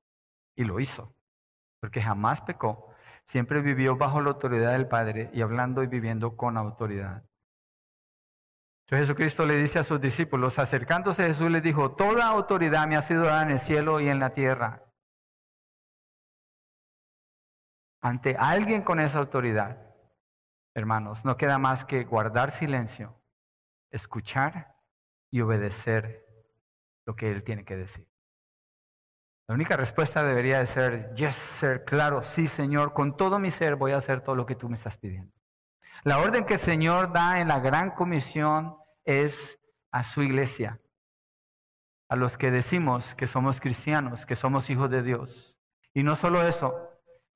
[0.57, 1.15] Y lo hizo.
[1.81, 2.95] Porque jamás pecó.
[3.27, 7.23] Siempre vivió bajo la autoridad del Padre y hablando y viviendo con autoridad.
[8.87, 12.97] Entonces Jesucristo le dice a sus discípulos, acercándose a Jesús, les dijo, toda autoridad me
[12.97, 14.83] ha sido dada en el cielo y en la tierra.
[18.01, 19.79] Ante alguien con esa autoridad,
[20.75, 23.21] hermanos, no queda más que guardar silencio
[23.91, 24.77] escuchar
[25.31, 26.25] y obedecer
[27.07, 28.07] lo que Él tiene que decir.
[29.49, 33.75] La única respuesta debería de ser, yes, sir, claro, sí, Señor, con todo mi ser
[33.75, 35.33] voy a hacer todo lo que tú me estás pidiendo.
[36.05, 39.59] La orden que el Señor da en la gran comisión es
[39.91, 40.81] a su iglesia,
[42.09, 45.57] a los que decimos que somos cristianos, que somos hijos de Dios.
[45.93, 46.90] Y no solo eso,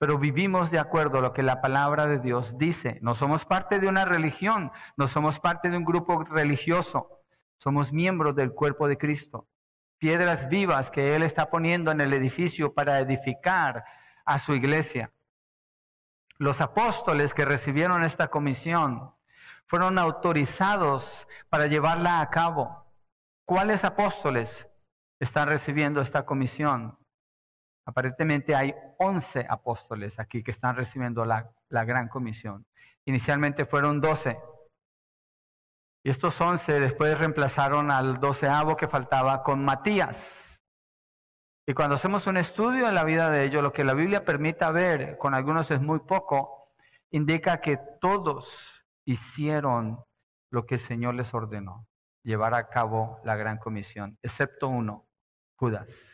[0.04, 2.98] pero vivimos de acuerdo a lo que la palabra de Dios dice.
[3.00, 7.22] No somos parte de una religión, no somos parte de un grupo religioso,
[7.56, 9.48] somos miembros del cuerpo de Cristo.
[9.96, 13.82] Piedras vivas que Él está poniendo en el edificio para edificar
[14.26, 15.10] a su iglesia.
[16.36, 19.14] Los apóstoles que recibieron esta comisión
[19.64, 22.92] fueron autorizados para llevarla a cabo.
[23.46, 24.68] ¿Cuáles apóstoles
[25.18, 26.98] están recibiendo esta comisión?
[27.86, 32.66] Aparentemente hay 11 apóstoles aquí que están recibiendo la, gran comisión.
[33.04, 34.38] Inicialmente fueron 12.
[36.02, 40.58] Y estos 11 después reemplazaron al doceavo que faltaba con Matías.
[41.66, 44.70] Y cuando hacemos un estudio en la vida de ellos, lo que la Biblia permita
[44.70, 46.72] ver, con algunos es muy poco,
[47.10, 50.04] indica que todos hicieron
[50.50, 51.86] lo que el Señor les ordenó,
[52.22, 55.06] llevar a cabo la gran comisión, excepto uno,
[55.56, 56.13] Judas.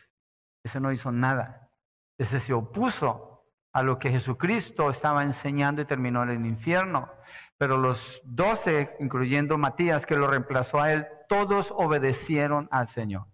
[0.63, 1.69] Ese no hizo nada.
[2.17, 7.11] Ese se opuso a lo que Jesucristo estaba enseñando y terminó en el infierno.
[7.57, 13.27] Pero los doce, incluyendo Matías, que lo reemplazó a él, todos obedecieron al Señor.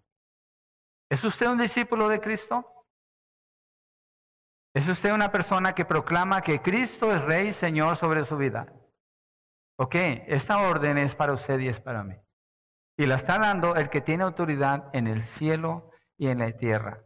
[1.10, 2.64] ¿Es usted un discípulo de Cristo?
[4.74, 8.72] ¿Es usted una persona que proclama que Cristo es Rey y Señor sobre su vida?
[9.80, 9.94] Ok,
[10.26, 12.14] esta orden es para usted y es para mí.
[12.98, 17.02] Y la está dando el que tiene autoridad en el cielo y en la tierra.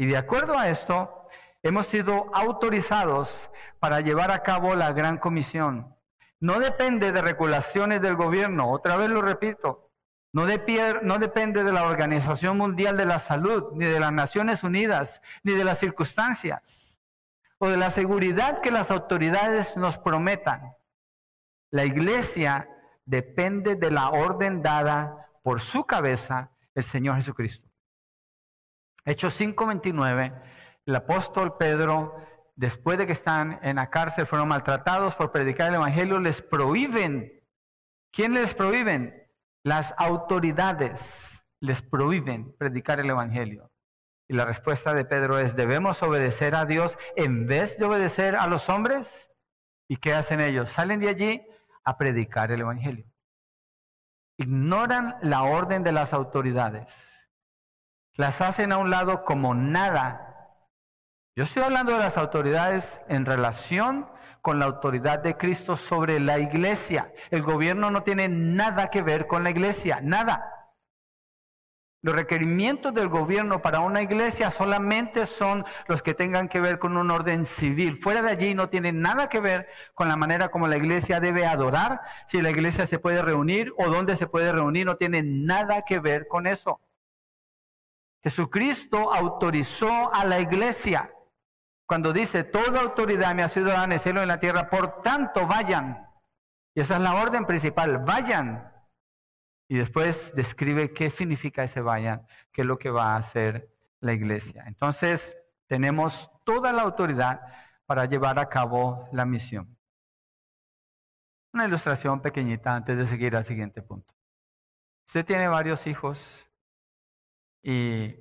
[0.00, 1.28] Y de acuerdo a esto,
[1.62, 5.94] hemos sido autorizados para llevar a cabo la gran comisión.
[6.40, 9.90] No depende de regulaciones del gobierno, otra vez lo repito,
[10.32, 10.46] no,
[11.02, 15.52] no, depende de la Organización Mundial de la Salud, ni de las Naciones Unidas, ni
[15.52, 16.96] de las circunstancias,
[17.58, 20.76] o de la seguridad que las autoridades nos prometan.
[21.70, 22.70] La iglesia
[23.04, 27.69] depende de la orden dada por su cabeza, el Señor Jesucristo.
[29.04, 30.32] Hechos 5:29,
[30.86, 32.16] el apóstol Pedro,
[32.54, 37.42] después de que están en la cárcel, fueron maltratados por predicar el Evangelio, les prohíben.
[38.12, 39.26] ¿Quién les prohíben?
[39.62, 41.00] Las autoridades
[41.60, 43.70] les prohíben predicar el Evangelio.
[44.28, 48.46] Y la respuesta de Pedro es, ¿debemos obedecer a Dios en vez de obedecer a
[48.46, 49.30] los hombres?
[49.88, 50.70] ¿Y qué hacen ellos?
[50.70, 51.42] Salen de allí
[51.84, 53.06] a predicar el Evangelio.
[54.36, 57.09] Ignoran la orden de las autoridades
[58.20, 60.54] las hacen a un lado como nada.
[61.34, 64.06] Yo estoy hablando de las autoridades en relación
[64.42, 67.12] con la autoridad de Cristo sobre la iglesia.
[67.30, 70.56] El gobierno no tiene nada que ver con la iglesia, nada.
[72.02, 76.96] Los requerimientos del gobierno para una iglesia solamente son los que tengan que ver con
[76.96, 78.00] un orden civil.
[78.02, 81.46] Fuera de allí no tiene nada que ver con la manera como la iglesia debe
[81.46, 85.84] adorar, si la iglesia se puede reunir o dónde se puede reunir, no tiene nada
[85.86, 86.80] que ver con eso.
[88.22, 91.10] Jesucristo autorizó a la iglesia
[91.86, 94.70] cuando dice, toda autoridad me ha sido dada en el cielo y en la tierra,
[94.70, 96.06] por tanto vayan.
[96.72, 98.72] Y esa es la orden principal, vayan.
[99.68, 104.12] Y después describe qué significa ese vayan, qué es lo que va a hacer la
[104.12, 104.64] iglesia.
[104.66, 107.40] Entonces, tenemos toda la autoridad
[107.86, 109.76] para llevar a cabo la misión.
[111.52, 114.14] Una ilustración pequeñita antes de seguir al siguiente punto.
[115.08, 116.20] Usted tiene varios hijos
[117.62, 118.14] y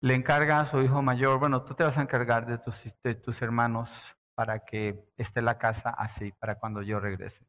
[0.00, 3.14] le encarga a su hijo mayor, bueno, tú te vas a encargar de tus, de
[3.14, 3.90] tus hermanos
[4.34, 7.46] para que esté la casa así, para cuando yo regrese.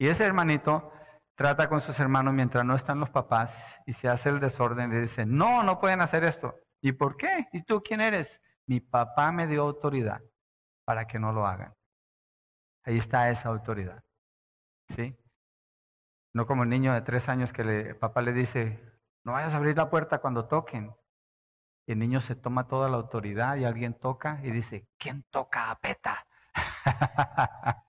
[0.00, 0.92] Y ese hermanito
[1.36, 3.54] trata con sus hermanos mientras no están los papás
[3.86, 6.56] y se hace el desorden y dice, no, no pueden hacer esto.
[6.80, 7.48] ¿Y por qué?
[7.52, 8.40] ¿Y tú quién eres?
[8.66, 10.20] Mi papá me dio autoridad
[10.84, 11.74] para que no lo hagan.
[12.84, 14.02] Ahí está esa autoridad.
[14.96, 15.16] ¿Sí?
[16.34, 18.80] No como el niño de tres años que le, papá le dice,
[19.24, 20.94] no vayas a abrir la puerta cuando toquen.
[21.86, 25.70] Y el niño se toma toda la autoridad y alguien toca y dice, ¿quién toca
[25.70, 26.26] a Peta?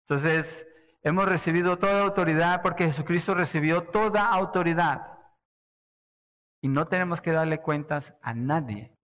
[0.00, 0.66] Entonces,
[1.02, 5.18] hemos recibido toda autoridad porque Jesucristo recibió toda autoridad.
[6.62, 8.96] Y no tenemos que darle cuentas a nadie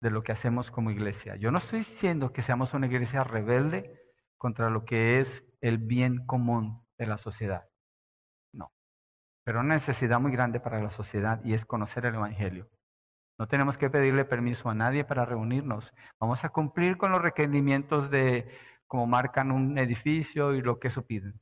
[0.00, 1.36] de lo que hacemos como iglesia.
[1.36, 4.00] Yo no estoy diciendo que seamos una iglesia rebelde
[4.38, 7.71] contra lo que es el bien común de la sociedad
[9.44, 12.68] pero una necesidad muy grande para la sociedad y es conocer el Evangelio.
[13.38, 15.92] No tenemos que pedirle permiso a nadie para reunirnos.
[16.20, 18.48] Vamos a cumplir con los requerimientos de
[18.86, 21.40] cómo marcan un edificio y lo que eso piden.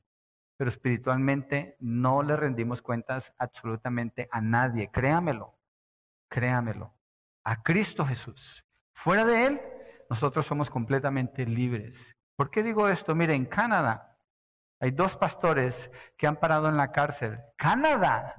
[0.57, 4.91] pero espiritualmente no le rendimos cuentas absolutamente a nadie.
[4.91, 5.57] Créamelo,
[6.29, 6.93] créamelo.
[7.43, 8.63] A Cristo Jesús.
[8.93, 9.61] Fuera de Él,
[10.07, 12.15] nosotros somos completamente libres.
[12.35, 13.15] ¿Por qué digo esto?
[13.15, 14.10] Mire, en Canadá
[14.81, 17.39] hay dos pastores que han parado en la cárcel.
[17.55, 18.35] Canadá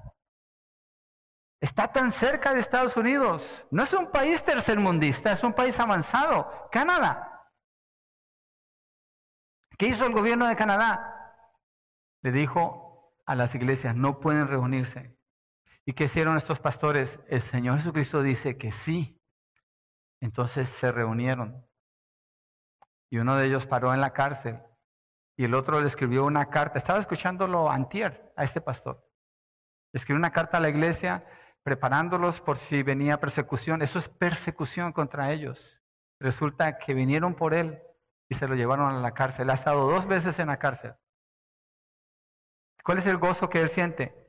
[1.60, 3.64] está tan cerca de Estados Unidos.
[3.70, 6.68] No es un país tercermundista, es un país avanzado.
[6.72, 7.48] Canadá.
[9.78, 11.08] ¿Qué hizo el gobierno de Canadá?
[12.24, 15.16] le dijo a las iglesias, no pueden reunirse.
[15.84, 17.18] ¿Y qué hicieron estos pastores?
[17.26, 19.20] El Señor Jesucristo dice que sí.
[20.20, 21.66] Entonces se reunieron.
[23.10, 24.60] Y uno de ellos paró en la cárcel
[25.36, 26.78] y el otro le escribió una carta.
[26.78, 29.04] Estaba escuchándolo antier a este pastor.
[29.92, 31.24] Le escribió una carta a la iglesia
[31.62, 33.82] preparándolos por si venía persecución.
[33.82, 35.80] Eso es persecución contra ellos.
[36.20, 37.82] Resulta que vinieron por él
[38.28, 39.50] y se lo llevaron a la cárcel.
[39.50, 40.94] Ha estado dos veces en la cárcel.
[42.84, 44.22] ¿Cuál es el gozo que él siente?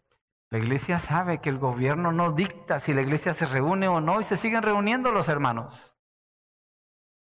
[0.50, 4.22] La iglesia sabe que el gobierno no dicta si la iglesia se reúne o no
[4.22, 5.93] y se siguen reuniendo los hermanos.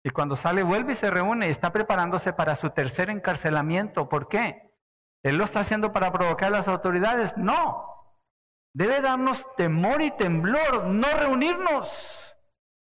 [0.06, 4.08] Y cuando sale vuelve y se reúne y está preparándose para su tercer encarcelamiento.
[4.08, 4.72] ¿Por qué?
[5.24, 7.36] ¿Él lo está haciendo para provocar a las autoridades?
[7.38, 8.14] No.
[8.72, 11.91] Debe darnos temor y temblor, no reunirnos.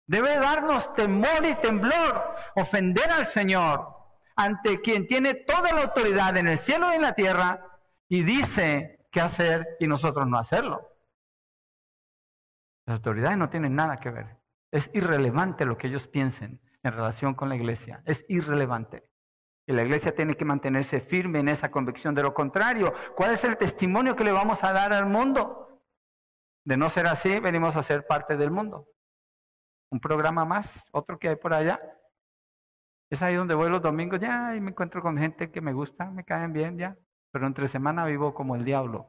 [0.05, 3.87] Debe darnos temor y temblor, ofender al Señor
[4.35, 9.07] ante quien tiene toda la autoridad en el cielo y en la tierra y dice
[9.13, 10.89] qué hacer y nosotros no hacerlo.
[12.85, 14.39] Las autoridades no tienen nada que ver.
[14.73, 18.03] Es irrelevante lo que ellos piensen en relación con la iglesia.
[18.05, 19.05] Es irrelevante.
[19.67, 22.15] Y la iglesia tiene que mantenerse firme en esa convicción.
[22.15, 25.81] De lo contrario, ¿cuál es el testimonio que le vamos a dar al mundo?
[26.65, 28.89] De no ser así, venimos a ser parte del mundo.
[29.91, 31.81] Un programa más, otro que hay por allá.
[33.11, 36.11] Es ahí donde voy los domingos, ya, y me encuentro con gente que me gusta,
[36.11, 36.97] me caen bien, ya
[37.33, 39.09] pero entre semana vivo como el diablo.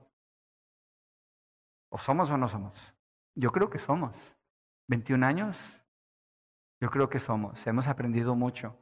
[1.91, 2.74] ¿O somos o no somos?
[3.36, 4.15] Yo creo que somos.
[4.88, 5.57] 21 años,
[6.84, 7.66] yo creo que somos.
[7.66, 8.78] Hemos aprendido mucho.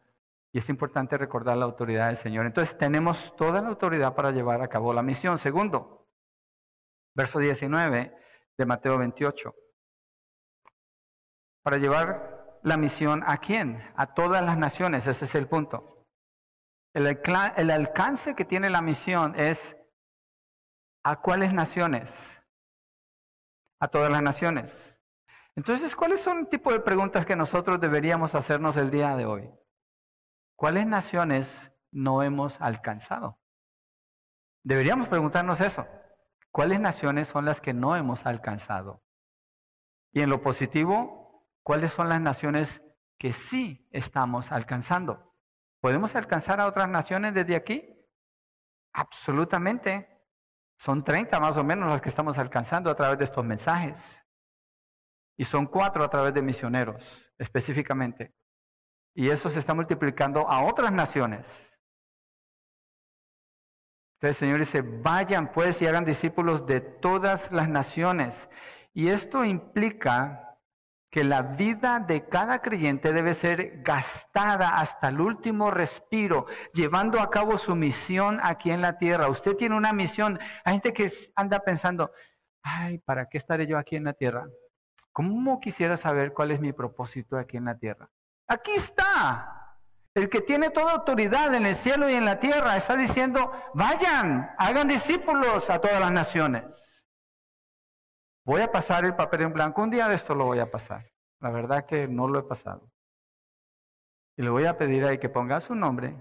[0.51, 2.47] Y es importante recordar la autoridad del Señor.
[2.47, 5.37] Entonces tenemos toda la autoridad para llevar a cabo la misión.
[5.37, 6.09] Segundo,
[7.13, 8.11] verso 19
[8.57, 9.53] de Mateo 28.
[11.61, 13.87] Para llevar la misión a quién?
[13.95, 15.05] A todas las naciones.
[15.05, 16.07] Ese es el punto.
[16.95, 17.05] El,
[17.69, 19.77] alcance que tiene la misión es
[21.03, 22.09] a cuáles naciones?
[23.79, 24.90] A todas las naciones.
[25.55, 29.49] Entonces, ¿cuáles son el tipo de preguntas que nosotros deberíamos hacernos el día de hoy?
[30.55, 33.39] ¿Cuáles naciones no hemos alcanzado?
[34.63, 35.87] Deberíamos preguntarnos eso.
[36.51, 39.03] ¿Cuáles naciones son las que no hemos alcanzado?
[40.13, 42.81] Y en lo positivo, ¿cuáles son las naciones
[43.17, 45.35] que sí estamos alcanzando?
[45.79, 47.97] ¿Podemos alcanzar a otras naciones desde aquí?
[48.93, 50.07] Absolutamente.
[50.77, 54.20] Son 30 más o menos las que estamos alcanzando a través de estos mensajes.
[55.41, 57.03] Y son cuatro a través de misioneros,
[57.39, 58.31] específicamente.
[59.15, 61.47] Y eso se está multiplicando a otras naciones.
[64.19, 68.49] Entonces el Señor dice, vayan pues y hagan discípulos de todas las naciones.
[68.93, 70.59] Y esto implica
[71.09, 77.31] que la vida de cada creyente debe ser gastada hasta el último respiro, llevando a
[77.31, 79.27] cabo su misión aquí en la tierra.
[79.27, 80.39] Usted tiene una misión.
[80.63, 82.11] Hay gente que anda pensando,
[82.61, 84.45] ay, ¿para qué estaré yo aquí en la tierra?
[85.13, 88.09] ¿Cómo quisiera saber cuál es mi propósito aquí en la tierra?
[88.47, 89.77] Aquí está.
[90.13, 94.53] El que tiene toda autoridad en el cielo y en la tierra está diciendo, vayan,
[94.57, 96.63] hagan discípulos a todas las naciones.
[98.45, 99.81] Voy a pasar el papel en blanco.
[99.81, 101.11] Un día de esto lo voy a pasar.
[101.39, 102.91] La verdad que no lo he pasado.
[104.37, 106.15] Y le voy a pedir ahí que ponga su nombre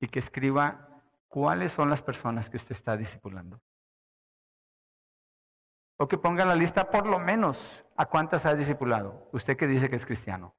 [0.00, 0.88] y que escriba
[1.28, 3.60] cuáles son las personas que usted está discipulando.
[5.98, 9.28] O que ponga la lista por lo menos a cuántas ha discipulado.
[9.32, 10.54] Usted que dice que es cristiano.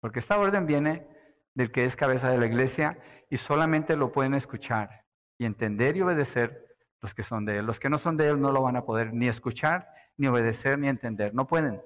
[0.00, 1.08] Porque esta orden viene
[1.54, 5.04] del que es cabeza de la iglesia y solamente lo pueden escuchar
[5.38, 6.66] y entender y obedecer
[7.00, 7.66] los que son de Él.
[7.66, 10.78] Los que no son de Él no lo van a poder ni escuchar, ni obedecer,
[10.78, 11.34] ni entender.
[11.34, 11.82] No pueden,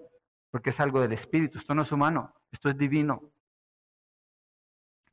[0.51, 1.59] porque es algo del Espíritu.
[1.59, 3.34] Esto no es humano, esto es divino.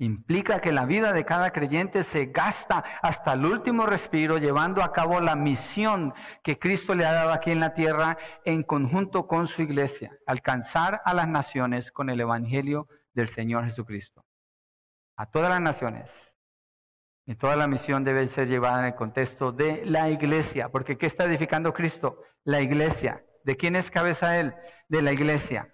[0.01, 4.93] Implica que la vida de cada creyente se gasta hasta el último respiro llevando a
[4.93, 9.45] cabo la misión que Cristo le ha dado aquí en la tierra en conjunto con
[9.45, 14.25] su iglesia, alcanzar a las naciones con el Evangelio del Señor Jesucristo.
[15.17, 16.11] A todas las naciones,
[17.27, 21.05] y toda la misión debe ser llevada en el contexto de la iglesia, porque ¿qué
[21.05, 22.23] está edificando Cristo?
[22.43, 23.23] La iglesia.
[23.43, 24.55] ¿De quién es cabeza Él?
[24.89, 25.71] De la iglesia.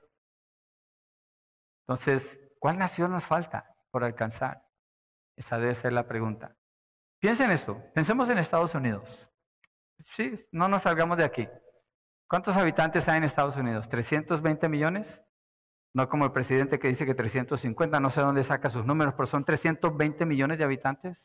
[1.88, 4.64] Entonces, ¿cuál nación nos falta por alcanzar?
[5.36, 6.56] Esa debe ser la pregunta.
[7.20, 9.30] Piensen esto, pensemos en Estados Unidos.
[10.16, 11.48] Sí, no nos salgamos de aquí.
[12.28, 13.90] ¿Cuántos habitantes hay en Estados Unidos?
[13.90, 15.22] ¿320 millones?
[15.94, 19.28] No como el presidente que dice que 350, no sé dónde saca sus números, pero
[19.28, 21.18] son 320 millones de habitantes.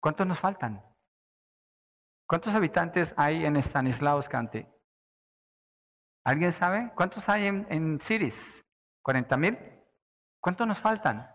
[0.00, 0.82] ¿Cuántos nos faltan?
[2.26, 4.66] ¿Cuántos habitantes hay en Stanislaus County?
[6.24, 6.90] ¿Alguien sabe?
[6.96, 8.61] ¿Cuántos hay en, en Cities?
[9.02, 9.58] ¿40 mil?
[10.40, 11.28] ¿Cuántos nos faltan?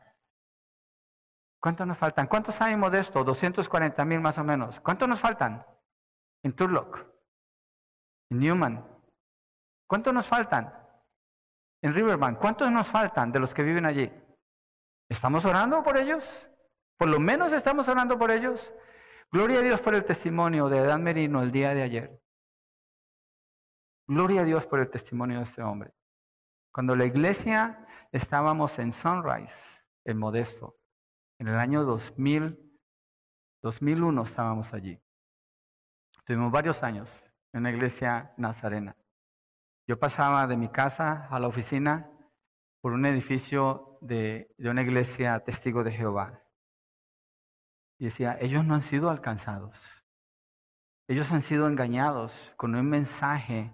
[1.59, 2.28] ¿Cuántos nos faltan?
[2.28, 3.24] ¿Cuántos hay en Modesto?
[3.24, 4.80] 240 mil más o menos.
[4.82, 5.65] ¿Cuántos nos faltan?
[6.43, 7.05] En Turlock,
[8.30, 8.86] en Newman.
[9.88, 10.74] ¿Cuántos nos faltan?
[11.82, 12.39] En Riverbank.
[12.39, 14.11] ¿Cuántos nos faltan de los que viven allí?
[15.09, 16.24] ¿Estamos orando por ellos?
[16.97, 18.74] Por lo menos estamos orando por ellos.
[19.32, 22.22] Gloria a Dios por el testimonio de Dan Merino el día de ayer.
[24.07, 25.93] Gloria a Dios por el testimonio de este hombre.
[26.78, 29.57] Cuando la iglesia estábamos en Sunrise,
[30.05, 30.75] en Modesto,
[31.39, 32.55] en el año 2000,
[33.63, 35.01] 2001 estábamos allí.
[36.23, 37.09] Tuvimos varios años
[37.51, 38.95] en una iglesia nazarena.
[39.88, 42.11] Yo pasaba de mi casa a la oficina
[42.80, 46.43] por un edificio de, de una iglesia testigo de Jehová.
[47.97, 49.75] Y decía, ellos no han sido alcanzados.
[51.07, 53.73] Ellos han sido engañados con un mensaje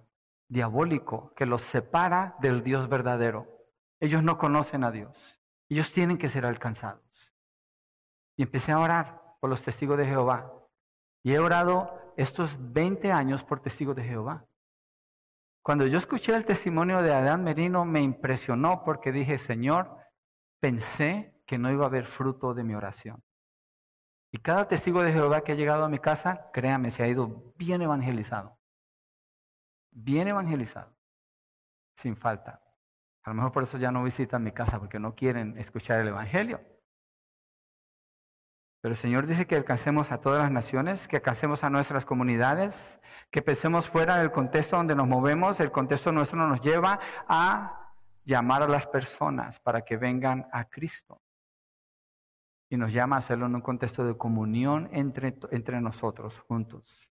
[0.54, 3.47] diabólico que los separa del Dios verdadero.
[3.99, 5.18] Ellos no conocen a Dios.
[5.70, 7.34] Ellos tienen que ser alcanzados.
[8.38, 10.54] Y empecé a orar por los testigos de Jehová.
[11.24, 14.45] Y he orado estos 20 años por testigos de Jehová.
[15.64, 19.97] Cuando yo escuché el testimonio de Adán Merino me impresionó porque dije, Señor,
[20.60, 23.24] pensé que no iba a haber fruto de mi oración.
[24.32, 27.54] Y cada testigo de Jehová que ha llegado a mi casa, créame, se ha ido
[27.56, 28.58] bien evangelizado.
[29.94, 30.96] Bien evangelizado.
[31.98, 32.62] Sin falta.
[33.24, 36.10] A lo mejor por eso ya no visitan mi casa, porque no quieren escuchar el
[36.10, 36.60] Evangelio.
[38.82, 43.00] Pero el Señor dice que alcancemos a todas las naciones, que alcancemos a nuestras comunidades,
[43.32, 45.62] que pensemos fuera del contexto donde nos movemos.
[45.62, 47.94] El contexto nuestro nos lleva a
[48.26, 51.22] llamar a las personas para que vengan a Cristo
[52.70, 57.08] y nos llama a hacerlo en un contexto de comunión entre, entre nosotros juntos.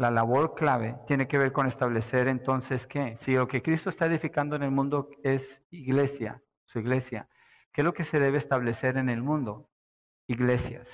[0.00, 4.06] La labor clave tiene que ver con establecer entonces que si lo que Cristo está
[4.06, 7.28] edificando en el mundo es iglesia, su iglesia,
[7.70, 9.68] ¿qué es lo que se debe establecer en el mundo?
[10.26, 10.88] Iglesias.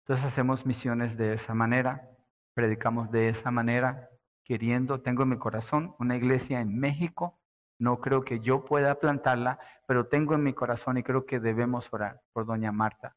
[0.00, 2.10] Entonces hacemos misiones de esa manera,
[2.54, 4.08] predicamos de esa manera,
[4.42, 7.38] queriendo, tengo en mi corazón una iglesia en México
[7.78, 11.88] no creo que yo pueda plantarla, pero tengo en mi corazón y creo que debemos
[11.92, 13.14] orar por doña Marta.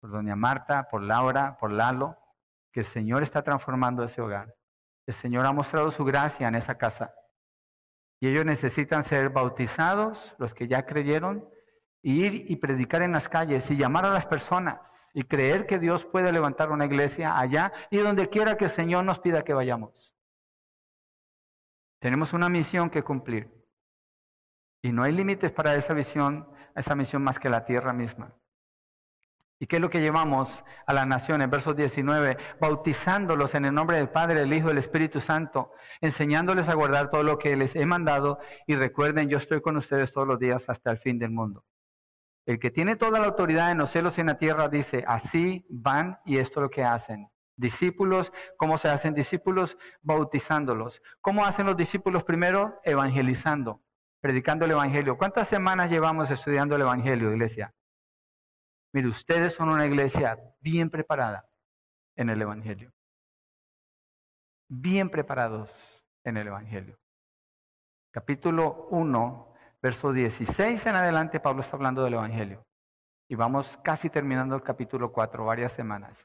[0.00, 2.16] Por doña Marta, por Laura, por Lalo,
[2.80, 4.54] el Señor está transformando ese hogar.
[5.06, 7.14] El Señor ha mostrado su gracia en esa casa.
[8.20, 11.48] Y ellos necesitan ser bautizados, los que ya creyeron,
[12.02, 14.80] ir y predicar en las calles y llamar a las personas
[15.14, 19.04] y creer que Dios puede levantar una iglesia allá y donde quiera que el Señor
[19.04, 20.14] nos pida que vayamos.
[22.00, 23.50] Tenemos una misión que cumplir.
[24.82, 28.37] Y no hay límites para esa visión, esa misión más que la tierra misma.
[29.60, 31.50] ¿Y qué es lo que llevamos a las naciones?
[31.50, 36.68] Verso 19, bautizándolos en el nombre del Padre, del Hijo y del Espíritu Santo, enseñándoles
[36.68, 40.28] a guardar todo lo que les he mandado y recuerden, yo estoy con ustedes todos
[40.28, 41.64] los días hasta el fin del mundo.
[42.46, 45.66] El que tiene toda la autoridad en los cielos y en la tierra dice, así
[45.68, 47.28] van y esto es lo que hacen.
[47.56, 49.76] Discípulos, ¿cómo se hacen discípulos?
[50.02, 51.02] Bautizándolos.
[51.20, 52.80] ¿Cómo hacen los discípulos primero?
[52.84, 53.82] Evangelizando
[54.20, 55.16] predicando el Evangelio.
[55.16, 57.72] ¿Cuántas semanas llevamos estudiando el Evangelio, iglesia?
[58.92, 61.46] Mire, ustedes son una iglesia bien preparada
[62.16, 62.92] en el Evangelio.
[64.68, 65.70] Bien preparados
[66.24, 66.98] en el Evangelio.
[68.10, 72.66] Capítulo 1, verso 16 en adelante, Pablo está hablando del Evangelio.
[73.28, 76.18] Y vamos casi terminando el capítulo 4, varias semanas.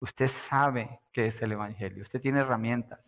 [0.00, 2.02] Usted sabe qué es el Evangelio.
[2.02, 3.00] Usted tiene herramientas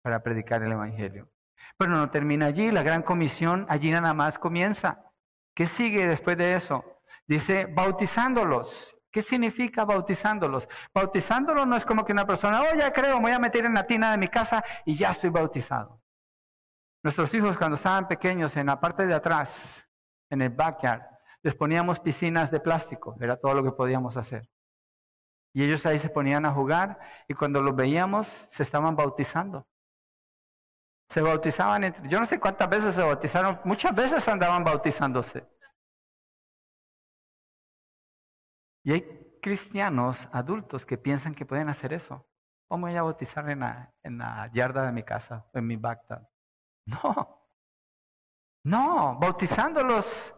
[0.00, 1.28] para predicar el Evangelio.
[1.76, 5.10] Pero no termina allí, la gran comisión allí nada más comienza.
[5.56, 6.84] ¿Qué sigue después de eso?
[7.26, 8.94] Dice, bautizándolos.
[9.10, 10.68] ¿Qué significa bautizándolos?
[10.92, 13.74] Bautizándolos no es como que una persona, oh, ya creo, me voy a meter en
[13.74, 16.02] la tina de mi casa y ya estoy bautizado.
[17.04, 19.86] Nuestros hijos cuando estaban pequeños, en la parte de atrás,
[20.30, 21.02] en el backyard,
[21.42, 24.48] les poníamos piscinas de plástico, era todo lo que podíamos hacer.
[25.52, 26.98] Y ellos ahí se ponían a jugar
[27.28, 29.68] y cuando los veíamos se estaban bautizando.
[31.10, 35.46] Se bautizaban, entre, yo no sé cuántas veces se bautizaron, muchas veces andaban bautizándose.
[38.84, 42.26] Y hay cristianos adultos que piensan que pueden hacer eso.
[42.68, 46.28] ¿Cómo voy a bautizar en la, en la yarda de mi casa, en mi bacta?
[46.86, 47.40] No.
[48.64, 50.34] No, bautizándolos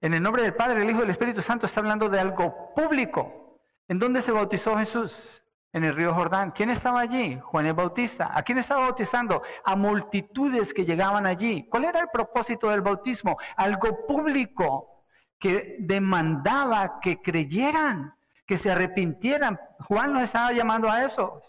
[0.00, 2.74] en el nombre del Padre, el Hijo y del Espíritu Santo está hablando de algo
[2.74, 3.60] público.
[3.88, 5.42] ¿En dónde se bautizó Jesús?
[5.72, 6.52] En el río Jordán.
[6.52, 7.38] ¿Quién estaba allí?
[7.40, 8.30] Juan el Bautista.
[8.36, 9.42] ¿A quién estaba bautizando?
[9.64, 11.68] A multitudes que llegaban allí.
[11.68, 13.36] ¿Cuál era el propósito del bautismo?
[13.56, 14.95] Algo público
[15.38, 18.14] que demandaba que creyeran,
[18.46, 19.58] que se arrepintieran.
[19.80, 21.42] Juan nos estaba llamando a eso.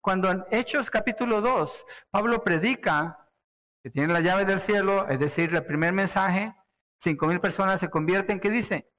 [0.00, 3.28] Cuando en Hechos capítulo 2, Pablo predica
[3.82, 6.54] que tiene la llave del cielo, es decir, el primer mensaje,
[7.00, 8.90] cinco mil personas se convierten, ¿qué dice?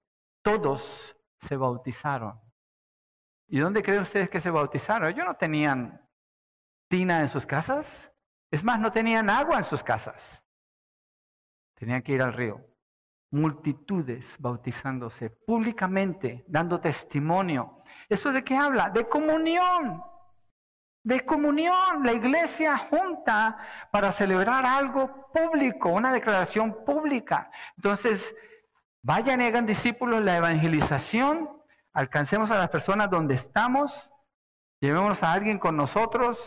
[0.41, 2.39] Todos se bautizaron.
[3.47, 5.09] ¿Y dónde creen ustedes que se bautizaron?
[5.09, 6.07] Ellos no tenían
[6.87, 8.11] tina en sus casas.
[8.51, 10.43] Es más, no tenían agua en sus casas.
[11.75, 12.68] Tenían que ir al río.
[13.31, 17.83] Multitudes bautizándose públicamente, dando testimonio.
[18.07, 18.89] ¿Eso de qué habla?
[18.89, 20.01] De comunión
[21.03, 23.57] de comunión, la iglesia junta
[23.91, 27.49] para celebrar algo público, una declaración pública.
[27.77, 28.35] Entonces,
[29.01, 31.49] vayan y hagan discípulos la evangelización,
[31.93, 34.09] alcancemos a las personas donde estamos,
[34.81, 36.39] llevémonos a alguien con nosotros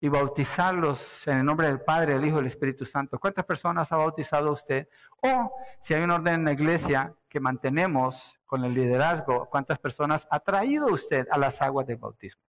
[0.00, 3.18] y bautizarlos en el nombre del Padre, del Hijo y del Espíritu Santo.
[3.18, 4.88] ¿Cuántas personas ha bautizado usted?
[5.22, 10.26] O si hay un orden en la iglesia que mantenemos con el liderazgo, ¿cuántas personas
[10.30, 12.42] ha traído usted a las aguas del bautismo?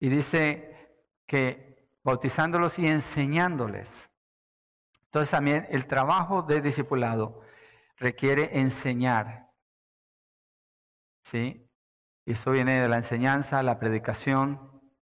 [0.00, 0.76] Y dice
[1.26, 3.88] que bautizándolos y enseñándoles.
[5.06, 7.40] Entonces también el trabajo de discipulado
[7.96, 9.50] requiere enseñar.
[11.24, 11.68] ¿Sí?
[12.24, 14.75] Y eso viene de la enseñanza, la predicación.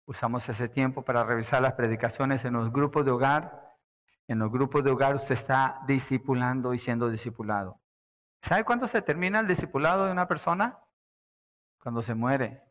[0.08, 3.76] Usamos ese tiempo para revisar las predicaciones en los grupos de hogar.
[4.26, 7.78] En los grupos de hogar usted está discipulando y siendo discipulado.
[8.40, 10.78] ¿Sabe cuándo se termina el discipulado de una persona?
[11.82, 12.62] Cuando se muere.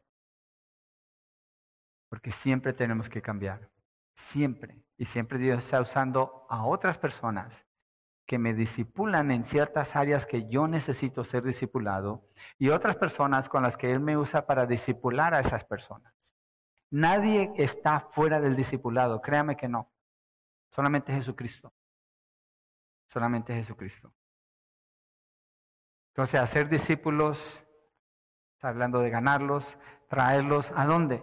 [2.09, 3.69] Porque siempre tenemos que cambiar.
[4.15, 4.81] Siempre.
[4.97, 7.67] Y siempre Dios está usando a otras personas
[8.25, 12.27] que me disipulan en ciertas áreas que yo necesito ser discipulado
[12.57, 16.16] y otras personas con las que Él me usa para disipular a esas personas.
[16.91, 19.91] Nadie está fuera del discipulado, créame que no.
[20.71, 21.73] Solamente Jesucristo.
[23.09, 24.13] Solamente Jesucristo.
[26.13, 27.38] Entonces, hacer discípulos,
[28.55, 29.65] está hablando de ganarlos,
[30.09, 31.21] traerlos, ¿a dónde?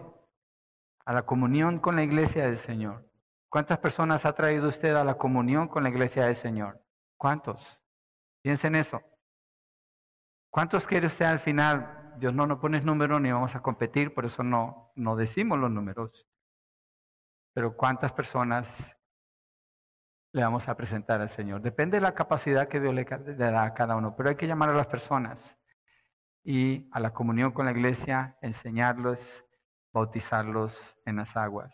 [1.05, 3.07] a la comunión con la iglesia del Señor.
[3.49, 6.81] ¿Cuántas personas ha traído usted a la comunión con la iglesia del Señor?
[7.15, 7.79] ¿Cuántos?
[8.41, 9.01] Piensen eso.
[10.49, 12.04] ¿Cuántos quiere usted al final?
[12.17, 15.71] Dios no nos pone número ni vamos a competir, por eso no, no decimos los
[15.71, 16.27] números.
[17.53, 18.67] Pero ¿cuántas personas
[20.33, 21.61] le vamos a presentar al Señor?
[21.61, 23.05] Depende de la capacidad que Dios le
[23.35, 25.57] da a cada uno, pero hay que llamar a las personas
[26.43, 29.19] y a la comunión con la iglesia, enseñarlos
[29.95, 31.73] bautizarlos en las aguas.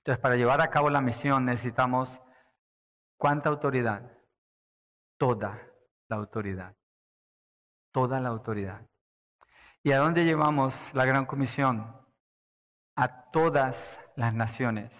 [0.00, 2.20] Entonces, para llevar a cabo la misión necesitamos
[3.16, 4.10] cuánta autoridad?
[5.16, 5.62] Toda
[6.08, 6.74] la autoridad.
[7.92, 8.86] Toda la autoridad.
[9.82, 11.96] ¿Y a dónde llevamos la gran comisión?
[12.96, 14.92] A todas las naciones.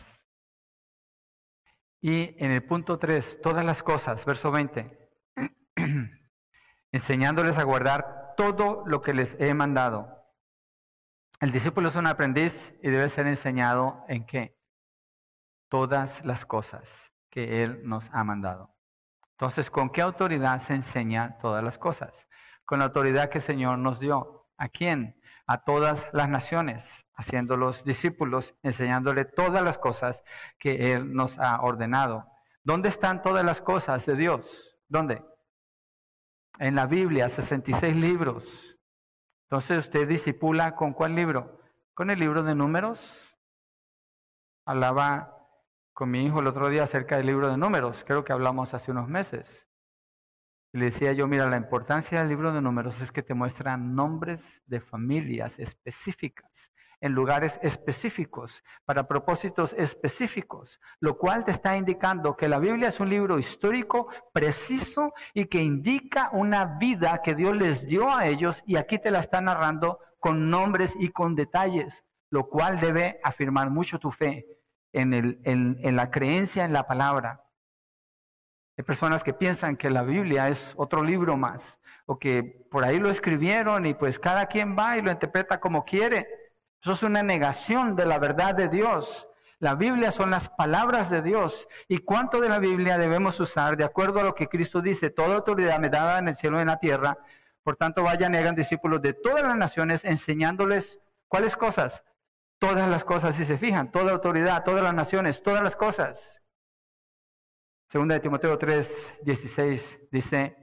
[2.00, 5.10] Y en el punto 3, todas las cosas, verso 20,
[6.92, 10.20] enseñándoles a guardar todo lo que les he mandado.
[11.40, 14.58] El discípulo es un aprendiz y debe ser enseñado en qué?
[15.68, 18.74] Todas las cosas que Él nos ha mandado.
[19.32, 22.26] Entonces, ¿con qué autoridad se enseña todas las cosas?
[22.70, 24.46] Con la autoridad que el Señor nos dio.
[24.56, 25.20] ¿A quién?
[25.44, 30.22] A todas las naciones, haciéndolos discípulos, enseñándole todas las cosas
[30.56, 32.28] que Él nos ha ordenado.
[32.62, 34.78] ¿Dónde están todas las cosas de Dios?
[34.86, 35.20] ¿Dónde?
[36.60, 38.44] En la Biblia, 66 libros.
[39.48, 41.60] Entonces usted disipula con cuál libro?
[41.92, 43.00] Con el libro de números.
[44.64, 45.36] Hablaba
[45.92, 48.92] con mi hijo el otro día acerca del libro de números, creo que hablamos hace
[48.92, 49.66] unos meses.
[50.72, 54.62] Le decía yo, mira, la importancia del libro de números es que te muestra nombres
[54.66, 62.48] de familias específicas en lugares específicos, para propósitos específicos, lo cual te está indicando que
[62.48, 67.86] la Biblia es un libro histórico, preciso y que indica una vida que Dios les
[67.86, 72.48] dio a ellos y aquí te la está narrando con nombres y con detalles, lo
[72.48, 74.46] cual debe afirmar mucho tu fe
[74.92, 77.42] en, el, en la creencia en la palabra.
[78.76, 82.98] Hay personas que piensan que la Biblia es otro libro más, o que por ahí
[82.98, 86.26] lo escribieron y pues cada quien va y lo interpreta como quiere.
[86.82, 89.28] Eso es una negación de la verdad de Dios.
[89.58, 91.68] La Biblia son las palabras de Dios.
[91.86, 95.10] ¿Y cuánto de la Biblia debemos usar de acuerdo a lo que Cristo dice?
[95.10, 97.18] Toda autoridad me dada en el cielo y en la tierra.
[97.62, 100.98] Por tanto, vayan y hagan discípulos de todas las naciones, enseñándoles
[101.28, 102.02] cuáles cosas.
[102.58, 106.39] Todas las cosas, si se fijan, toda autoridad, todas las naciones, todas las cosas.
[107.90, 110.56] Segunda de Timoteo 3, 16 dice,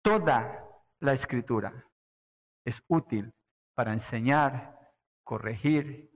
[0.00, 0.64] toda
[1.00, 1.84] la escritura
[2.64, 3.34] es útil
[3.74, 4.78] para enseñar,
[5.24, 6.08] corregir,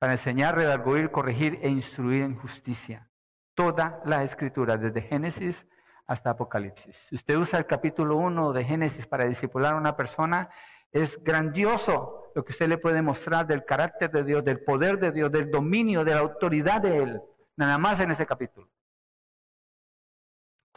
[0.00, 3.08] para enseñar, redarguir, corregir e instruir en justicia.
[3.54, 5.64] Toda la escritura, desde Génesis
[6.08, 6.96] hasta Apocalipsis.
[7.08, 10.50] Si usted usa el capítulo 1 de Génesis para discipular a una persona,
[10.90, 15.12] es grandioso lo que usted le puede mostrar del carácter de Dios, del poder de
[15.12, 17.22] Dios, del dominio, de la autoridad de Él,
[17.54, 18.68] nada más en ese capítulo.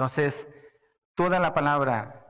[0.01, 0.47] Entonces,
[1.13, 2.25] toda la palabra,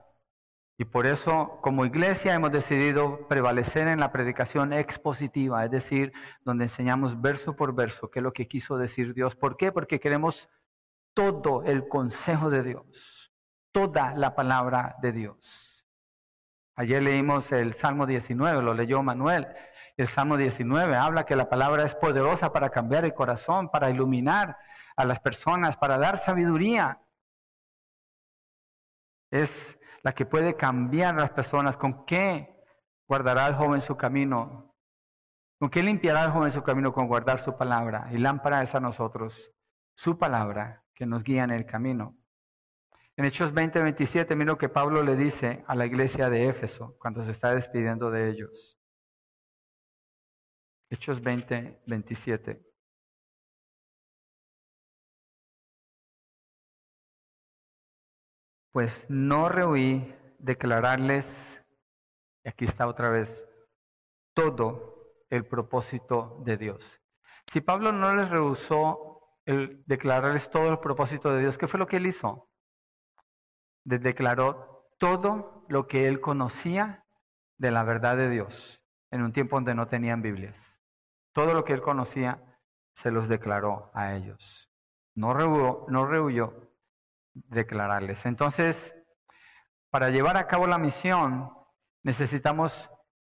[0.78, 6.12] y por eso como iglesia hemos decidido prevalecer en la predicación expositiva, es decir,
[6.44, 9.38] donde enseñamos verso por verso qué es lo que quiso decir Dios.
[9.38, 9.72] ¿Por qué?
[9.72, 10.50] Porque queremos
[11.14, 13.32] todo el consejo de Dios,
[13.72, 15.86] toda la palabra de Dios.
[16.76, 19.48] Ayer leímos el Salmo 19, lo leyó Manuel.
[19.96, 24.58] El Salmo 19 habla que la palabra es poderosa para cambiar el corazón, para iluminar
[24.98, 27.00] a las personas, para dar sabiduría.
[29.32, 31.78] Es la que puede cambiar a las personas.
[31.78, 32.62] ¿Con qué
[33.08, 34.76] guardará el joven su camino?
[35.60, 36.94] ¿Con qué limpiará el joven su camino?
[36.94, 38.10] Con guardar su palabra.
[38.12, 39.52] Y lámpara es a nosotros
[39.96, 42.18] su palabra que nos guía en el camino.
[43.18, 46.98] En Hechos 20, 27, mira lo que Pablo le dice a la iglesia de Éfeso
[47.00, 48.80] cuando se está despidiendo de ellos.
[50.90, 52.71] Hechos 20, 27.
[58.72, 61.26] Pues no rehuí declararles,
[62.46, 63.46] aquí está otra vez,
[64.34, 67.02] todo el propósito de Dios.
[67.46, 71.88] Si Pablo no les rehusó el declararles todo el propósito de Dios, ¿qué fue lo
[71.88, 72.50] que él hizo?
[73.84, 77.06] Declaró todo lo que él conocía
[77.58, 80.56] de la verdad de Dios en un tiempo donde no tenían Biblias.
[81.34, 82.42] Todo lo que él conocía
[82.96, 84.70] se los declaró a ellos.
[85.16, 86.71] No rehuyó, no rehuyó
[87.34, 88.26] declararles.
[88.26, 88.94] Entonces,
[89.90, 91.52] para llevar a cabo la misión,
[92.04, 92.90] necesitamos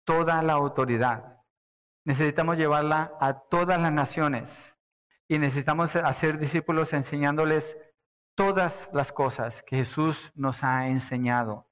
[0.05, 1.41] toda la autoridad.
[2.05, 4.75] Necesitamos llevarla a todas las naciones.
[5.27, 7.77] Y necesitamos hacer discípulos enseñándoles
[8.35, 11.67] todas las cosas que Jesús nos ha enseñado.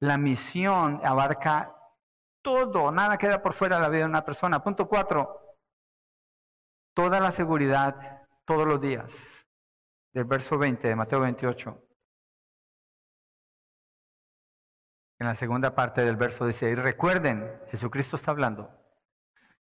[0.00, 1.74] La misión abarca
[2.42, 4.62] todo, nada queda por fuera de la vida de una persona.
[4.62, 5.40] Punto cuatro,
[6.94, 9.37] toda la seguridad todos los días
[10.12, 11.84] del verso 20 de Mateo 28.
[15.20, 18.70] En la segunda parte del verso dice, y recuerden, Jesucristo está hablando,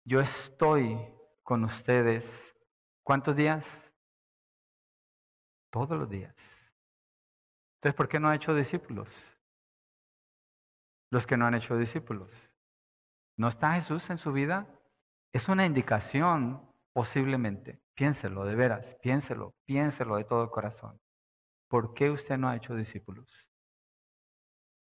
[0.04, 1.00] yo estoy
[1.44, 2.56] con ustedes,
[3.04, 3.66] ¿cuántos días?
[5.72, 6.36] Todos los días.
[7.78, 9.10] Entonces, ¿por qué no ha hecho discípulos?
[11.10, 12.32] Los que no han hecho discípulos.
[13.38, 14.68] ¿No está Jesús en su vida?
[15.32, 16.68] Es una indicación
[16.98, 17.80] Posiblemente.
[17.98, 21.02] Piénselo, de veras, piénselo, piénselo de todo corazón.
[21.68, 23.48] ¿Por qué usted no ha hecho discípulos?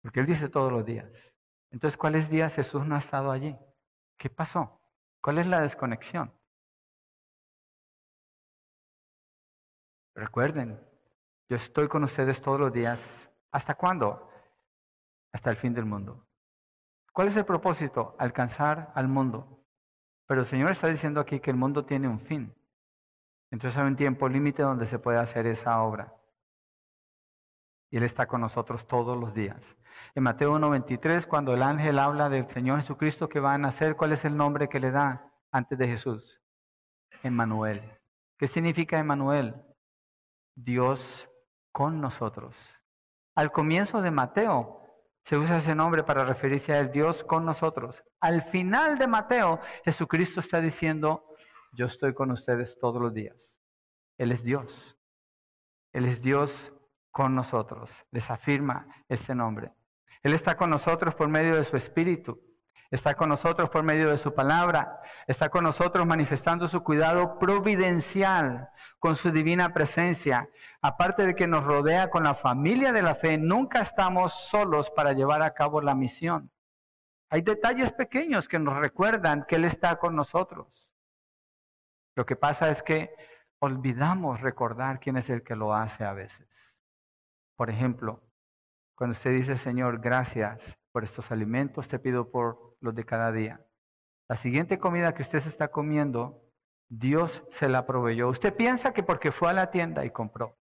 [0.01, 1.11] Porque Él dice todos los días.
[1.73, 3.59] Entonces, ¿cuáles días Jesús no ha estado allí?
[4.17, 4.81] ¿Qué pasó?
[5.21, 6.33] ¿Cuál es la desconexión?
[10.15, 10.81] Recuerden,
[11.49, 13.01] yo estoy con ustedes todos los días.
[13.51, 14.31] ¿Hasta cuándo?
[15.33, 16.29] Hasta el fin del mundo.
[17.13, 18.15] ¿Cuál es el propósito?
[18.21, 19.65] Alcanzar al mundo.
[20.29, 22.55] Pero el Señor está diciendo aquí que el mundo tiene un fin.
[23.51, 26.15] Entonces hay un tiempo límite donde se puede hacer esa obra.
[27.91, 29.61] Y Él está con nosotros todos los días.
[30.15, 34.13] En Mateo 1.23, cuando el ángel habla del Señor Jesucristo que va a nacer, ¿cuál
[34.13, 36.41] es el nombre que le da antes de Jesús?
[37.23, 37.99] Emmanuel.
[38.39, 39.55] ¿Qué significa Emmanuel?
[40.55, 41.29] Dios
[41.73, 42.57] con nosotros.
[43.35, 44.81] Al comienzo de Mateo,
[45.25, 48.03] se usa ese nombre para referirse al Dios con nosotros.
[48.21, 51.25] Al final de Mateo, Jesucristo está diciendo,
[51.73, 53.53] yo estoy con ustedes todos los días.
[54.19, 54.99] Él es Dios.
[55.93, 56.73] Él es Dios
[57.11, 57.91] con nosotros.
[58.11, 59.73] Les afirma este nombre.
[60.23, 62.41] Él está con nosotros por medio de su Espíritu.
[62.91, 65.01] Está con nosotros por medio de su palabra.
[65.27, 68.69] Está con nosotros manifestando su cuidado providencial
[69.01, 70.49] con su divina presencia.
[70.83, 75.13] Aparte de que nos rodea con la familia de la fe, nunca estamos solos para
[75.13, 76.53] llevar a cabo la misión.
[77.31, 80.90] Hay detalles pequeños que nos recuerdan que Él está con nosotros.
[82.21, 83.17] Lo que pasa es que
[83.63, 86.47] olvidamos recordar quién es el que lo hace a veces.
[87.57, 88.23] Por ejemplo,
[88.95, 93.65] cuando usted dice, Señor, gracias por estos alimentos, te pido por los de cada día.
[94.29, 96.45] La siguiente comida que usted está comiendo,
[96.91, 98.29] Dios se la proveyó.
[98.29, 100.59] Usted piensa que porque fue a la tienda y compró.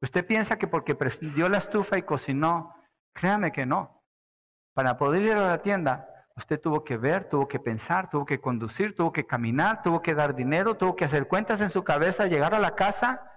[0.00, 2.74] Usted piensa que porque prendió la estufa y cocinó.
[3.14, 4.02] Créame que no.
[4.72, 8.40] Para poder ir a la tienda, usted tuvo que ver, tuvo que pensar, tuvo que
[8.40, 12.26] conducir, tuvo que caminar, tuvo que dar dinero, tuvo que hacer cuentas en su cabeza,
[12.26, 13.30] llegar a la casa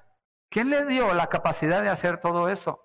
[0.49, 2.83] ¿Quién le dio la capacidad de hacer todo eso?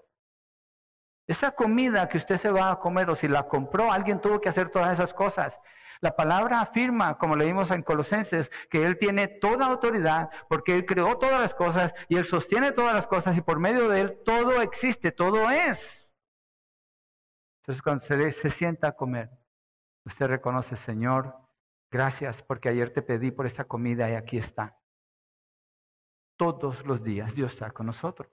[1.29, 4.49] Esa comida que usted se va a comer o si la compró, alguien tuvo que
[4.49, 5.59] hacer todas esas cosas.
[6.01, 11.17] La palabra afirma, como leímos en Colosenses, que Él tiene toda autoridad porque Él creó
[11.19, 14.61] todas las cosas y Él sostiene todas las cosas y por medio de Él todo
[14.61, 16.13] existe, todo es.
[17.61, 19.31] Entonces cuando se, se sienta a comer,
[20.05, 21.35] usted reconoce, Señor,
[21.91, 24.79] gracias porque ayer te pedí por esta comida y aquí está.
[26.37, 28.29] Todos los días Dios está con nosotros.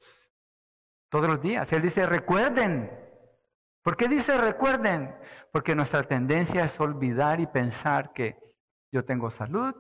[1.10, 1.72] Todos los días.
[1.74, 2.90] Él dice, recuerden.
[3.84, 5.16] ¿Por qué dice recuerden?
[5.52, 8.38] Porque nuestra tendencia es olvidar y pensar que
[8.92, 9.74] yo tengo salud,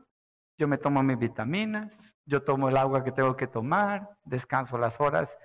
[0.57, 1.91] yo me tomo mis vitaminas,
[2.25, 5.35] yo tomo el agua que tengo que tomar, descanso las horas.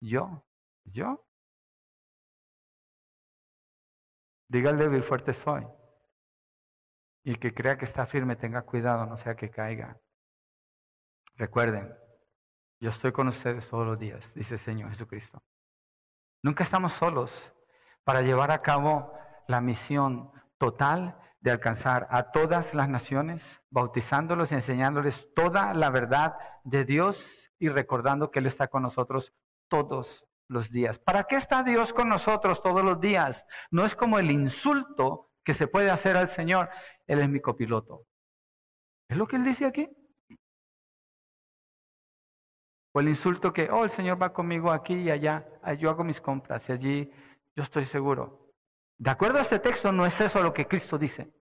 [0.00, 0.44] Yo,
[0.84, 1.24] yo.
[4.48, 5.64] Diga el débil, fuerte soy.
[7.24, 10.00] Y el que crea que está firme, tenga cuidado, no sea que caiga.
[11.36, 11.94] Recuerden,
[12.80, 15.42] yo estoy con ustedes todos los días, dice el Señor Jesucristo.
[16.42, 17.30] Nunca estamos solos
[18.04, 19.12] para llevar a cabo
[19.46, 26.34] la misión total de alcanzar a todas las naciones, bautizándolos y enseñándoles toda la verdad
[26.64, 27.24] de Dios
[27.58, 29.32] y recordando que Él está con nosotros
[29.68, 30.98] todos los días.
[30.98, 33.44] ¿Para qué está Dios con nosotros todos los días?
[33.70, 36.68] No es como el insulto que se puede hacer al Señor.
[37.06, 38.06] Él es mi copiloto.
[39.08, 39.88] ¿Es lo que Él dice aquí?
[42.94, 45.46] O el insulto que, oh, el Señor va conmigo aquí y allá,
[45.78, 47.10] yo hago mis compras y allí
[47.56, 48.52] yo estoy seguro.
[48.98, 51.32] De acuerdo a este texto, no es eso lo que Cristo dice.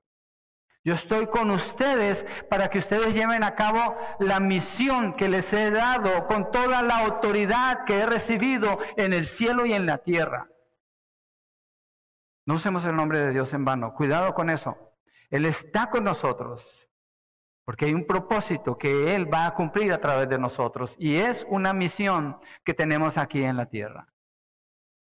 [0.83, 5.69] Yo estoy con ustedes para que ustedes lleven a cabo la misión que les he
[5.69, 10.50] dado con toda la autoridad que he recibido en el cielo y en la tierra.
[12.51, 13.93] No usemos el nombre de Dios en vano.
[13.93, 14.77] Cuidado con eso.
[15.29, 16.61] Él está con nosotros.
[17.63, 21.45] Porque hay un propósito que Él va a cumplir a través de nosotros y es
[21.47, 24.13] una misión que tenemos aquí en la tierra.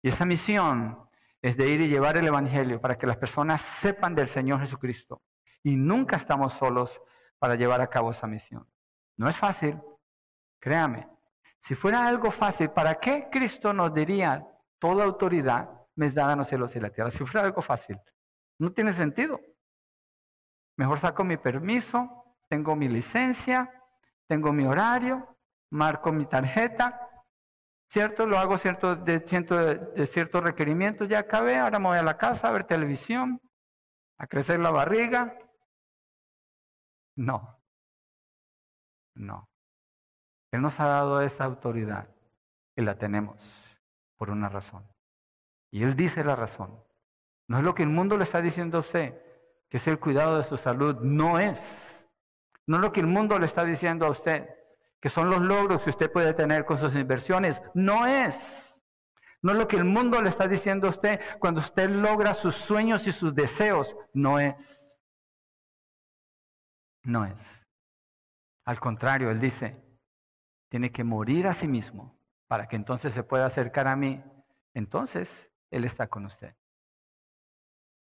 [0.01, 1.09] Y esa misión
[1.43, 5.21] es de ir y llevar el Evangelio para que las personas sepan del Señor Jesucristo.
[5.65, 7.03] Y nunca estamos solos
[7.41, 8.65] para llevar a cabo esa misión.
[9.17, 9.77] No es fácil,
[10.61, 11.09] créame.
[11.63, 14.47] Si fuera algo fácil, ¿para qué Cristo nos diría
[14.79, 17.11] toda autoridad me en los cielos la tierra?
[17.11, 17.99] Si fuera algo fácil,
[18.59, 19.41] no tiene sentido.
[20.77, 23.71] Mejor saco mi permiso, tengo mi licencia,
[24.27, 25.37] tengo mi horario,
[25.71, 27.09] marco mi tarjeta,
[27.89, 28.27] ¿cierto?
[28.27, 32.49] Lo hago cierto, de, de ciertos requerimientos, ya acabé, ahora me voy a la casa
[32.49, 33.41] a ver televisión,
[34.19, 35.39] a crecer la barriga.
[37.17, 37.61] No,
[39.15, 39.49] no.
[40.51, 42.09] Él nos ha dado esa autoridad
[42.77, 43.39] y la tenemos
[44.17, 44.94] por una razón.
[45.75, 46.81] Y Él dice la razón.
[47.49, 49.21] No es lo que el mundo le está diciendo a usted,
[49.69, 52.09] que es el cuidado de su salud, no es.
[52.65, 54.49] No lo que el mundo le está diciendo a usted,
[55.01, 57.61] que son los logros que usted puede tener con sus inversiones.
[57.75, 58.73] No es.
[59.43, 62.55] No es lo que el mundo le está diciendo a usted cuando usted logra sus
[62.55, 63.93] sueños y sus deseos.
[64.13, 64.55] No es.
[67.03, 67.67] No es.
[68.65, 69.85] Al contrario, él dice,
[70.69, 72.17] tiene que morir a sí mismo
[72.47, 74.23] para que entonces se pueda acercar a mí.
[74.73, 76.55] Entonces, Él está con usted.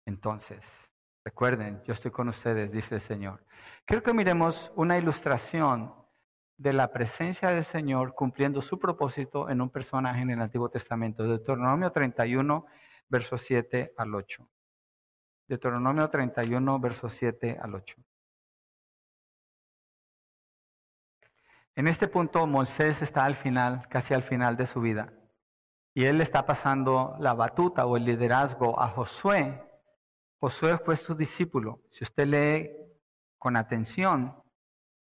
[0.06, 0.64] Entonces,
[1.24, 3.44] Recuerden, yo estoy con ustedes, dice el Señor.
[3.84, 5.94] Quiero que miremos una ilustración
[6.56, 11.24] de la presencia del Señor cumpliendo su propósito en un personaje en el Antiguo Testamento.
[11.24, 12.66] Deuteronomio 31,
[13.08, 14.48] versos 7 al 8.
[15.46, 17.96] Deuteronomio 31, versos 7 al 8.
[21.76, 25.12] En este punto Moisés está al final, casi al final de su vida,
[25.94, 29.60] y él está pasando la batuta o el liderazgo a Josué,
[30.40, 31.82] Josué fue su discípulo.
[31.90, 32.70] Si usted lee
[33.38, 34.34] con atención,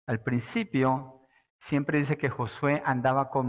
[0.06, 1.26] al principio
[1.58, 3.48] siempre dice que Josué andaba con,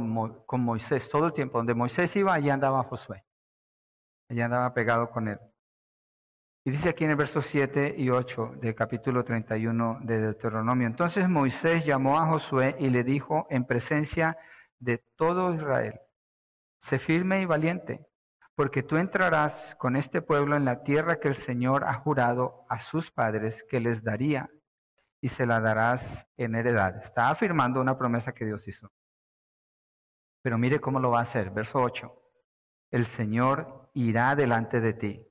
[0.59, 1.59] Moisés todo el tiempo.
[1.59, 3.23] Donde Moisés iba, allí andaba Josué.
[4.29, 5.39] Allí andaba pegado con él.
[6.65, 10.87] Y dice aquí en el verso 7 y 8 del capítulo 31 de Deuteronomio.
[10.87, 14.37] Entonces Moisés llamó a Josué y le dijo en presencia
[14.79, 16.01] de todo Israel,
[16.79, 18.07] sé firme y valiente
[18.57, 22.79] porque tú entrarás con este pueblo en la tierra que el Señor ha jurado a
[22.79, 24.49] sus padres que les daría
[25.21, 26.97] y se la darás en heredad.
[27.03, 28.91] Está afirmando una promesa que Dios hizo.
[30.41, 31.51] Pero mire cómo lo va a hacer.
[31.51, 32.11] Verso 8.
[32.89, 35.27] El Señor irá delante de ti.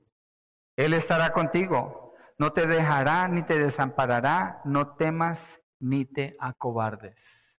[0.77, 2.13] Él estará contigo.
[2.37, 4.61] No te dejará ni te desamparará.
[4.63, 7.53] No temas ni te acobardes.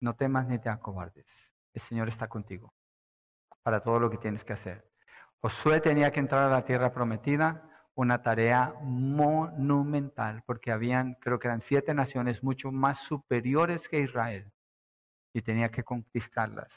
[0.00, 1.47] No temas ni te acobardes.
[1.78, 2.74] El Señor está contigo
[3.62, 4.90] para todo lo que tienes que hacer.
[5.40, 11.46] Josué tenía que entrar a la tierra prometida, una tarea monumental, porque habían, creo que
[11.46, 14.52] eran siete naciones mucho más superiores que Israel.
[15.32, 16.68] y tenía que conquistarlas.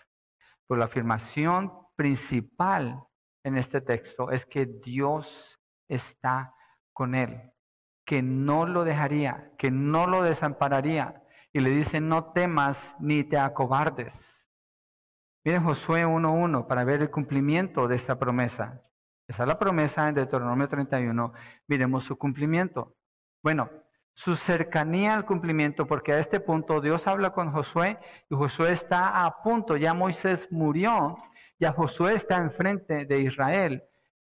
[0.67, 3.03] Pero la afirmación principal
[3.43, 6.53] en este texto es que Dios está
[6.93, 7.53] con él,
[8.05, 11.23] que no lo dejaría, que no lo desampararía.
[11.53, 14.40] Y le dice, no temas ni te acobardes.
[15.43, 18.83] Miren Josué 1.1 para ver el cumplimiento de esta promesa.
[19.27, 21.33] Esa es la promesa en Deuteronomio 31.
[21.67, 22.95] Miremos su cumplimiento.
[23.41, 23.69] Bueno,
[24.13, 27.97] su cercanía al cumplimiento, porque a este punto Dios habla con Josué
[28.29, 31.17] y Josué está a punto, ya Moisés murió,
[31.59, 33.83] ya Josué está enfrente de Israel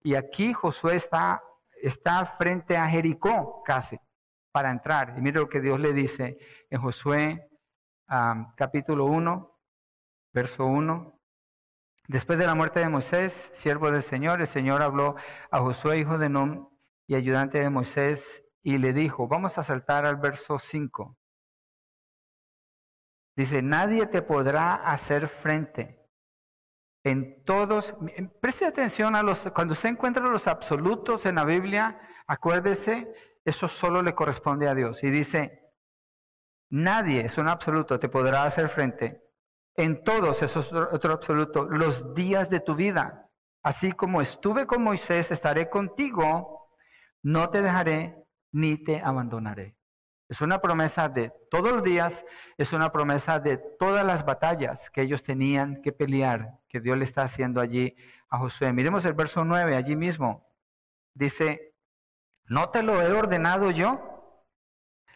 [0.03, 1.43] y aquí Josué está,
[1.81, 3.99] está frente a Jericó casi
[4.53, 5.15] para entrar.
[5.17, 6.39] Y mire lo que Dios le dice
[6.69, 7.49] en Josué
[8.57, 9.58] capítulo 1,
[10.33, 11.21] verso 1.
[12.09, 15.17] Después de la muerte de Moisés, siervo del Señor, el Señor habló
[15.51, 16.69] a Josué, hijo de Nun
[17.07, 21.17] y ayudante de Moisés, y le dijo, vamos a saltar al verso 5.
[23.37, 25.99] Dice, nadie te podrá hacer frente
[27.05, 27.95] en todos,
[28.41, 33.13] preste atención a los, cuando se encuentran los absolutos en la Biblia, acuérdese,
[33.45, 35.03] eso solo le corresponde a Dios.
[35.05, 35.73] Y dice,
[36.71, 39.28] nadie, es un absoluto, te podrá hacer frente
[39.79, 43.31] en todos, esos otro absoluto, los días de tu vida.
[43.63, 46.69] Así como estuve con Moisés, estaré contigo,
[47.23, 49.77] no te dejaré ni te abandonaré.
[50.29, 52.25] Es una promesa de todos los días,
[52.57, 57.05] es una promesa de todas las batallas que ellos tenían que pelear, que Dios le
[57.05, 57.97] está haciendo allí
[58.31, 58.73] a Josué.
[58.73, 60.45] Miremos el verso 9, allí mismo.
[61.15, 61.73] Dice,
[62.47, 64.45] ¿no te lo he ordenado yo?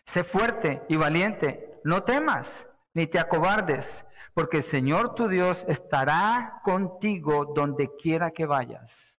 [0.06, 6.60] Sé fuerte y valiente, no temas, ni te acobardes, porque el Señor tu Dios estará
[6.62, 9.14] contigo donde quiera que vayas.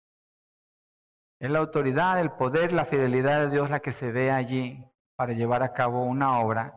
[1.38, 4.84] Es la autoridad, el poder, la fidelidad de Dios la que se ve allí
[5.16, 6.74] para llevar a cabo una obra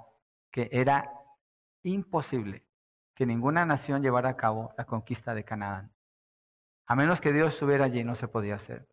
[0.51, 1.11] que era
[1.83, 2.65] imposible
[3.15, 5.91] que ninguna nación llevara a cabo la conquista de Canaán.
[6.85, 8.87] A menos que Dios estuviera allí, no se podía hacer.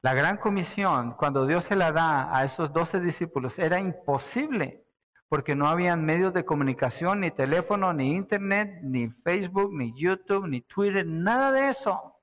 [0.00, 4.86] La gran comisión, cuando Dios se la da a esos doce discípulos, era imposible,
[5.28, 10.62] porque no habían medios de comunicación, ni teléfono, ni internet, ni Facebook, ni YouTube, ni
[10.62, 12.16] Twitter, nada de eso.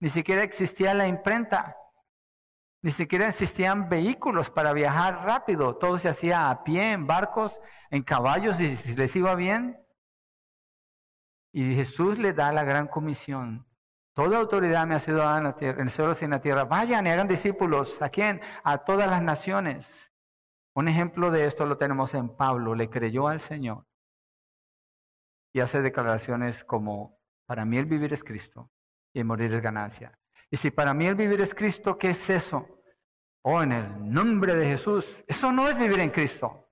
[0.00, 1.76] Ni siquiera existía la imprenta.
[2.82, 5.76] Ni siquiera existían vehículos para viajar rápido.
[5.76, 7.58] Todo se hacía a pie, en barcos,
[7.90, 9.78] en caballos, y si les iba bien.
[11.52, 13.66] Y Jesús le da la gran comisión.
[14.14, 16.40] Toda autoridad me ha sido dada en, la tierra, en el cielo y en la
[16.40, 16.64] tierra.
[16.64, 18.00] Vayan y hagan discípulos.
[18.00, 18.40] ¿A quién?
[18.64, 20.05] A todas las naciones.
[20.76, 22.74] Un ejemplo de esto lo tenemos en Pablo.
[22.74, 23.86] Le creyó al Señor.
[25.54, 28.70] Y hace declaraciones como, para mí el vivir es Cristo
[29.14, 30.18] y morir es ganancia.
[30.50, 32.68] Y si para mí el vivir es Cristo, ¿qué es eso?
[33.42, 35.06] Oh, en el nombre de Jesús.
[35.26, 36.68] Eso no es vivir en Cristo.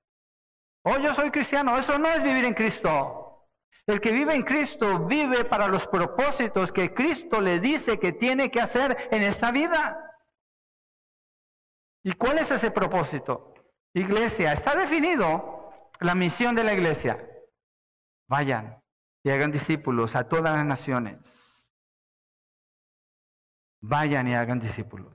[0.82, 1.78] Oh, yo soy cristiano.
[1.78, 3.48] Eso no es vivir en Cristo.
[3.86, 8.50] El que vive en Cristo vive para los propósitos que Cristo le dice que tiene
[8.50, 9.98] que hacer en esta vida.
[12.02, 13.53] ¿Y cuál es ese propósito?
[13.94, 15.70] Iglesia, está definido
[16.00, 17.26] la misión de la iglesia.
[18.28, 18.82] Vayan
[19.22, 21.18] y hagan discípulos a todas las naciones
[23.86, 25.14] vayan y hagan discípulos.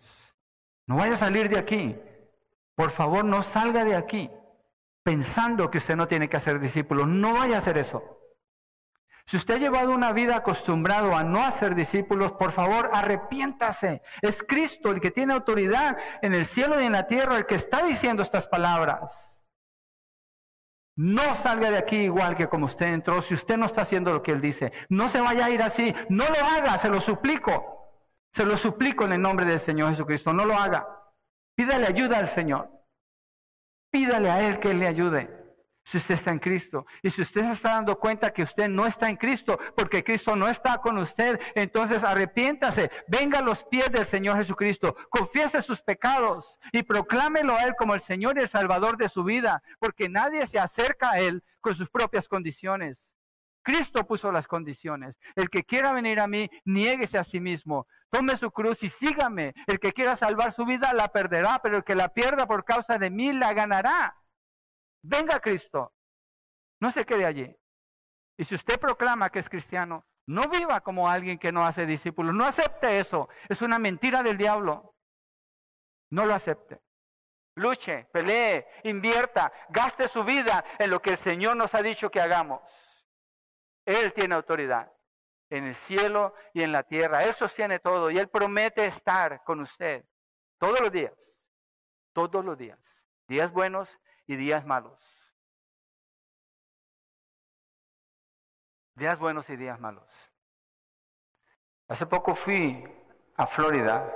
[0.88, 1.96] No vaya a salir de aquí.
[2.76, 4.30] Por favor, no salga de aquí
[5.04, 7.08] pensando que usted no tiene que hacer discípulos.
[7.08, 8.19] No vaya a hacer eso.
[9.30, 14.02] Si usted ha llevado una vida acostumbrado a no hacer discípulos, por favor, arrepiéntase.
[14.24, 17.54] Es Cristo el que tiene autoridad en el cielo y en la tierra, el que
[17.54, 19.30] está diciendo estas palabras.
[20.96, 24.24] No salga de aquí igual que como usted entró, si usted no está haciendo lo
[24.24, 24.74] que Él dice.
[24.90, 25.94] No se vaya a ir así.
[26.10, 28.02] No lo haga, se lo suplico.
[28.34, 30.34] Se lo suplico en el nombre del Señor Jesucristo.
[30.34, 30.88] No lo haga.
[31.56, 32.72] Pídale ayuda al Señor.
[33.92, 35.39] Pídale a Él que le ayude.
[35.90, 36.86] Si usted está en Cristo.
[37.02, 40.36] Y si usted se está dando cuenta que usted no está en Cristo, porque Cristo
[40.36, 42.92] no está con usted, entonces arrepiéntase.
[43.08, 44.96] Venga a los pies del Señor Jesucristo.
[45.10, 49.24] Confiese sus pecados y proclámelo a Él como el Señor y el Salvador de su
[49.24, 49.64] vida.
[49.80, 53.00] Porque nadie se acerca a Él con sus propias condiciones.
[53.64, 55.18] Cristo puso las condiciones.
[55.36, 57.88] El que quiera venir a mí, niéguese a sí mismo.
[58.12, 59.56] Tome su cruz y sígame.
[59.66, 63.00] El que quiera salvar su vida la perderá, pero el que la pierda por causa
[63.00, 64.16] de mí la ganará.
[65.02, 65.94] Venga Cristo.
[66.80, 67.56] No se quede allí.
[68.38, 72.34] Y si usted proclama que es cristiano, no viva como alguien que no hace discípulos.
[72.34, 73.30] No acepte eso.
[73.50, 74.96] Es una mentira del diablo.
[76.12, 76.80] No lo acepte.
[77.56, 82.22] Luche, pelee, invierta, gaste su vida en lo que el Señor nos ha dicho que
[82.22, 82.62] hagamos.
[83.86, 84.92] Él tiene autoridad
[85.50, 87.24] en el cielo y en la tierra.
[87.24, 90.06] Él sostiene todo y Él promete estar con usted
[90.58, 91.14] todos los días,
[92.14, 92.80] todos los días,
[93.28, 93.90] días buenos
[94.30, 94.96] y días malos.
[98.94, 100.04] días buenos y días malos.
[101.88, 102.84] Hace poco fui
[103.38, 104.14] a Florida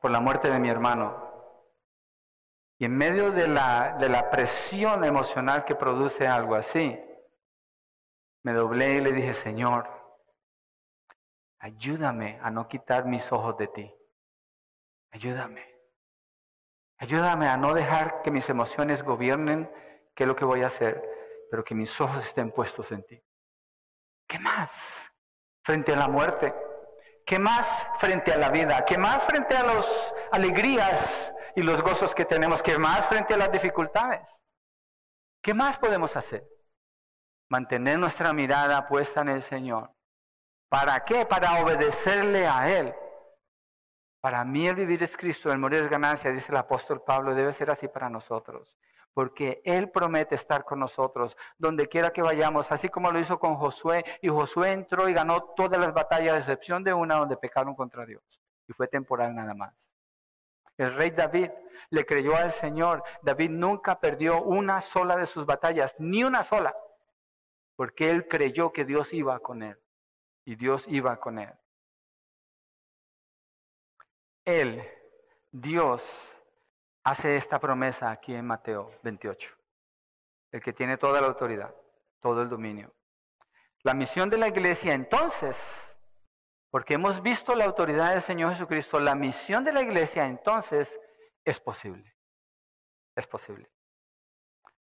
[0.00, 1.28] por la muerte de mi hermano.
[2.78, 6.96] Y en medio de la, de la presión emocional que produce algo así,
[8.44, 9.88] me doblé y le dije, Señor,
[11.58, 13.94] ayúdame a no quitar mis ojos de ti.
[15.10, 15.71] Ayúdame.
[17.02, 19.68] Ayúdame a no dejar que mis emociones gobiernen
[20.14, 21.02] qué es lo que voy a hacer,
[21.50, 23.20] pero que mis ojos estén puestos en ti.
[24.28, 25.12] ¿Qué más
[25.64, 26.54] frente a la muerte?
[27.26, 27.66] ¿Qué más
[27.98, 28.84] frente a la vida?
[28.84, 29.84] ¿Qué más frente a las
[30.30, 32.62] alegrías y los gozos que tenemos?
[32.62, 34.22] ¿Qué más frente a las dificultades?
[35.42, 36.46] ¿Qué más podemos hacer?
[37.50, 39.92] Mantener nuestra mirada puesta en el Señor.
[40.68, 41.26] ¿Para qué?
[41.26, 42.94] Para obedecerle a Él.
[44.22, 47.52] Para mí el vivir es Cristo, el morir es ganancia, dice el apóstol Pablo, debe
[47.52, 48.74] ser así para nosotros
[49.14, 53.56] porque Él promete estar con nosotros donde quiera que vayamos, así como lo hizo con
[53.56, 57.74] Josué, y Josué entró y ganó todas las batallas, a excepción de una donde pecaron
[57.74, 58.22] contra Dios,
[58.68, 59.74] y fue temporal nada más.
[60.78, 61.50] El rey David
[61.90, 66.74] le creyó al Señor, David nunca perdió una sola de sus batallas, ni una sola,
[67.76, 69.78] porque él creyó que Dios iba con él,
[70.46, 71.52] y Dios iba con él.
[74.44, 74.82] Él,
[75.50, 76.02] Dios,
[77.04, 79.48] hace esta promesa aquí en Mateo 28.
[80.50, 81.74] El que tiene toda la autoridad,
[82.20, 82.92] todo el dominio.
[83.82, 85.56] La misión de la iglesia entonces,
[86.70, 91.00] porque hemos visto la autoridad del Señor Jesucristo, la misión de la iglesia entonces
[91.44, 92.14] es posible.
[93.14, 93.70] Es posible.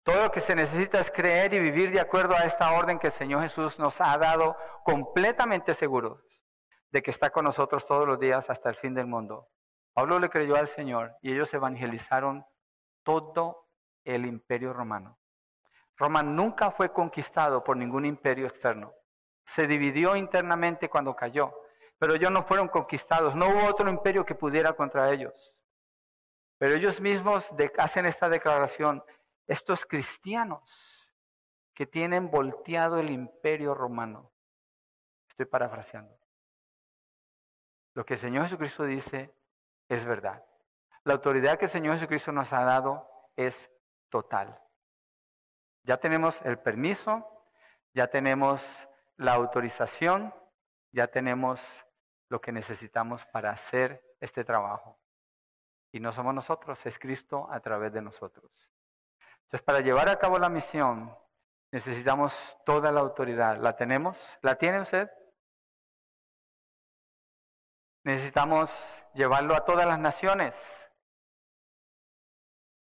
[0.04, 3.08] Todo lo que se necesita es creer y vivir de acuerdo a esta orden que
[3.08, 6.29] el Señor Jesús nos ha dado completamente seguros
[6.92, 9.48] de que está con nosotros todos los días hasta el fin del mundo.
[9.94, 12.46] Pablo le creyó al Señor y ellos evangelizaron
[13.04, 13.68] todo
[14.04, 15.20] el imperio romano.
[15.98, 18.94] Roma nunca fue conquistado por ningún imperio externo.
[19.46, 21.54] Se dividió internamente cuando cayó,
[21.98, 23.36] pero ellos no fueron conquistados.
[23.36, 25.54] No hubo otro imperio que pudiera contra ellos.
[26.58, 29.04] Pero ellos mismos hacen esta declaración.
[29.48, 31.10] Estos cristianos
[31.74, 34.32] que tienen volteado el imperio romano.
[35.30, 36.19] Estoy parafraseando.
[38.00, 39.36] Lo que el Señor Jesucristo dice
[39.90, 40.42] es verdad.
[41.04, 43.70] La autoridad que el Señor Jesucristo nos ha dado es
[44.08, 44.58] total.
[45.84, 47.28] Ya tenemos el permiso,
[47.94, 48.62] ya tenemos
[49.18, 50.34] la autorización,
[50.94, 51.60] ya tenemos
[52.30, 54.98] lo que necesitamos para hacer este trabajo.
[55.92, 58.50] Y no somos nosotros, es Cristo a través de nosotros.
[59.44, 61.14] Entonces, para llevar a cabo la misión,
[61.70, 62.34] necesitamos
[62.66, 63.58] toda la autoridad.
[63.58, 64.18] ¿La tenemos?
[64.42, 65.12] ¿La tiene usted?
[68.04, 68.72] Necesitamos
[69.14, 70.56] llevarlo a todas las naciones.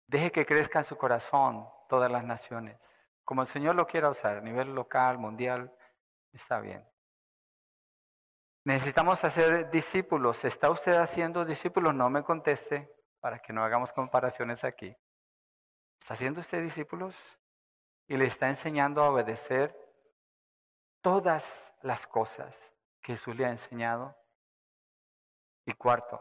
[0.06, 2.78] Deje que crezca en su corazón todas las naciones.
[3.24, 5.74] Como el Señor lo quiera usar, a nivel local, mundial,
[6.32, 6.86] está bien.
[8.64, 10.44] Necesitamos hacer discípulos.
[10.44, 11.94] ¿Está usted haciendo discípulos?
[11.94, 12.90] No me conteste
[13.20, 14.96] para que no hagamos comparaciones aquí.
[16.00, 17.14] ¿Está haciendo usted discípulos?
[18.06, 19.74] Y le está enseñando a obedecer
[21.02, 22.56] todas las cosas
[23.02, 24.16] que Jesús le ha enseñado.
[25.66, 26.20] Y cuarto,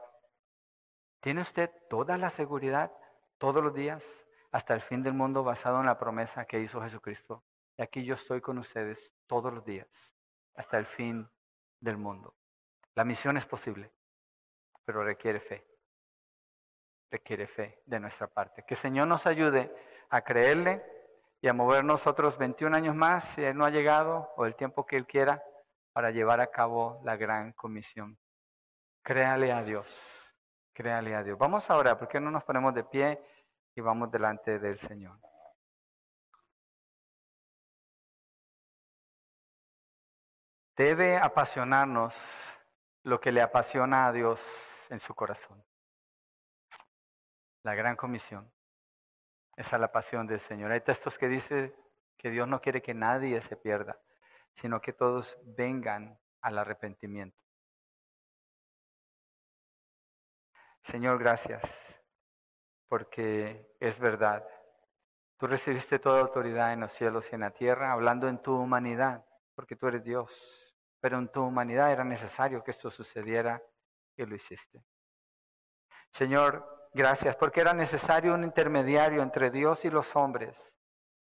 [1.20, 2.92] ¿tiene usted toda la seguridad
[3.38, 4.04] todos los días
[4.52, 7.44] hasta el fin del mundo basado en la promesa que hizo Jesucristo?
[7.78, 9.88] Y aquí yo estoy con ustedes todos los días
[10.56, 11.30] hasta el fin
[11.80, 12.36] del mundo.
[12.96, 13.92] La misión es posible,
[14.86, 15.66] pero requiere fe.
[17.10, 18.64] Requiere fe de nuestra parte.
[18.66, 19.74] Que Señor nos ayude
[20.10, 20.84] a creerle
[21.42, 24.86] y a movernos otros 21 años más, si Él no ha llegado, o el tiempo
[24.86, 25.44] que Él quiera,
[25.92, 28.18] para llevar a cabo la gran comisión.
[29.04, 29.86] Créale a Dios,
[30.72, 31.38] créale a Dios.
[31.38, 33.22] Vamos ahora, ¿por qué no nos ponemos de pie
[33.76, 35.20] y vamos delante del Señor?
[40.78, 42.16] Debe apasionarnos
[43.04, 44.42] lo que le apasiona a Dios
[44.90, 45.62] en su corazón.
[47.64, 48.50] La gran comisión.
[49.58, 50.72] Esa es la pasión del Señor.
[50.72, 51.76] Hay textos que dicen
[52.18, 54.00] que Dios no quiere que nadie se pierda,
[54.56, 57.43] sino que todos vengan al arrepentimiento.
[60.84, 61.62] Señor, gracias,
[62.90, 64.46] porque es verdad.
[65.38, 69.26] Tú recibiste toda autoridad en los cielos y en la tierra, hablando en tu humanidad,
[69.56, 70.30] porque tú eres Dios.
[71.00, 73.62] Pero en tu humanidad era necesario que esto sucediera
[74.18, 74.84] y lo hiciste.
[76.12, 80.74] Señor, gracias, porque era necesario un intermediario entre Dios y los hombres,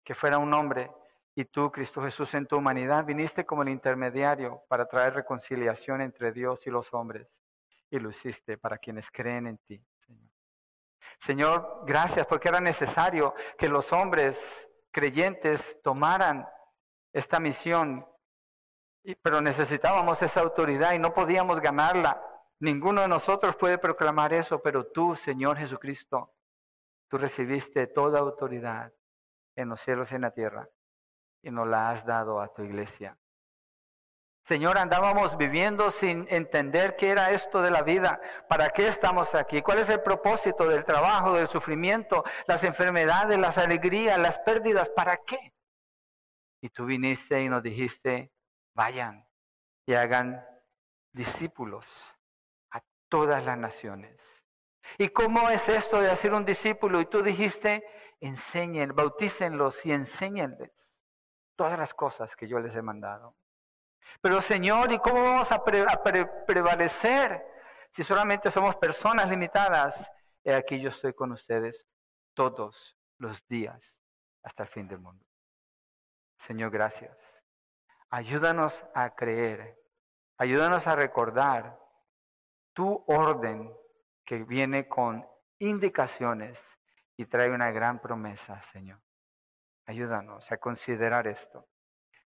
[0.05, 0.91] que fuera un hombre.
[1.37, 6.33] Y tú, Cristo Jesús, en tu humanidad viniste como el intermediario para traer reconciliación entre
[6.33, 7.29] Dios y los hombres
[7.93, 10.31] y lo hiciste para quienes creen en ti, Señor.
[11.20, 14.36] Señor, gracias porque era necesario que los hombres
[14.90, 16.48] creyentes tomaran
[17.12, 18.05] esta misión
[19.20, 22.23] pero necesitábamos esa autoridad y no podíamos ganarla.
[22.60, 26.32] Ninguno de nosotros puede proclamar eso, pero tú, Señor Jesucristo,
[27.09, 28.93] tú recibiste toda autoridad
[29.56, 30.69] en los cielos y en la tierra
[31.43, 33.19] y nos la has dado a tu iglesia.
[34.44, 39.62] Señor, andábamos viviendo sin entender qué era esto de la vida, para qué estamos aquí,
[39.62, 45.19] cuál es el propósito del trabajo, del sufrimiento, las enfermedades, las alegrías, las pérdidas, ¿para
[45.19, 45.52] qué?
[46.60, 48.32] Y tú viniste y nos dijiste,
[48.74, 49.24] vayan
[49.86, 50.44] y hagan
[51.12, 51.86] discípulos
[52.73, 54.19] a todas las naciones.
[54.98, 57.01] ¿Y cómo es esto de hacer un discípulo?
[57.01, 57.85] Y tú dijiste,
[58.20, 60.73] enseñen, bautícenlos y enséñenles
[61.56, 63.36] todas las cosas que yo les he mandado.
[64.20, 67.45] Pero Señor, ¿y cómo vamos a, prevalecer
[67.91, 70.11] si solamente somos personas limitadas?
[70.45, 71.85] He aquí yo estoy con ustedes
[72.35, 73.81] todos los días
[74.43, 75.24] hasta el fin del mundo.
[76.39, 77.16] Señor, gracias.
[78.11, 79.79] Ayúdanos a creer,
[80.39, 81.79] ayúdanos a recordar
[82.73, 83.73] tu orden
[84.24, 85.27] que viene con
[85.59, 86.61] indicaciones
[87.16, 89.01] y trae una gran promesa, Señor.
[89.87, 91.69] Ayúdanos a considerar esto.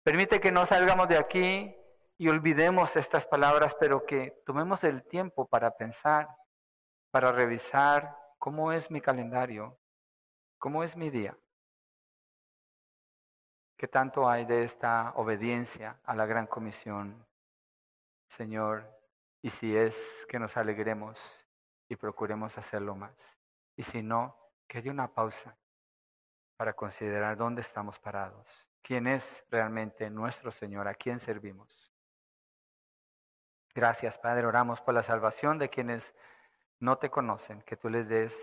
[0.09, 1.77] Permite que no salgamos de aquí
[2.17, 6.35] y olvidemos estas palabras, pero que tomemos el tiempo para pensar,
[7.11, 9.79] para revisar cómo es mi calendario,
[10.57, 11.37] cómo es mi día.
[13.77, 17.27] ¿Qué tanto hay de esta obediencia a la gran comisión,
[18.31, 18.91] Señor?
[19.43, 19.95] Y si es
[20.27, 21.21] que nos alegremos
[21.87, 23.15] y procuremos hacerlo más.
[23.77, 25.59] Y si no, que haya una pausa
[26.57, 31.93] para considerar dónde estamos parados quién es realmente nuestro Señor, a quién servimos.
[33.75, 34.47] Gracias, Padre.
[34.47, 36.15] Oramos por la salvación de quienes
[36.81, 38.35] no te conocen, que tú les des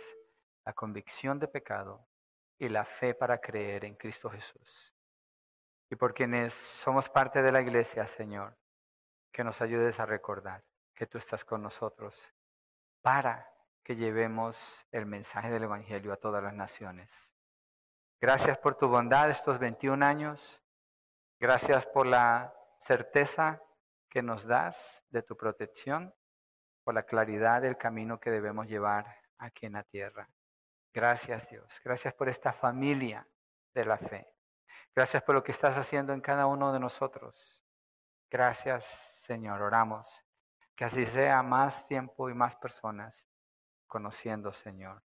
[0.66, 2.08] la convicción de pecado
[2.58, 4.94] y la fe para creer en Cristo Jesús.
[5.90, 6.54] Y por quienes
[6.84, 8.58] somos parte de la iglesia, Señor,
[9.32, 10.64] que nos ayudes a recordar
[10.94, 12.18] que tú estás con nosotros
[13.02, 13.52] para
[13.84, 14.58] que llevemos
[14.92, 17.10] el mensaje del Evangelio a todas las naciones.
[18.22, 20.62] Gracias por tu bondad estos 21 años.
[21.40, 23.62] Gracias por la certeza
[24.10, 26.14] que nos das de tu protección,
[26.84, 29.06] por la claridad del camino que debemos llevar
[29.38, 30.30] aquí en la tierra.
[30.94, 31.70] Gracias Dios.
[31.84, 33.28] Gracias por esta familia
[33.74, 34.26] de la fe.
[34.96, 37.62] Gracias por lo que estás haciendo en cada uno de nosotros.
[38.32, 38.86] Gracias
[39.24, 39.62] Señor.
[39.62, 40.10] Oramos
[40.74, 43.14] que así sea más tiempo y más personas
[43.88, 45.04] conociendo Señor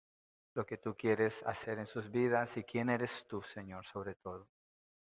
[0.55, 4.49] lo que tú quieres hacer en sus vidas y quién eres tú, Señor, sobre todo.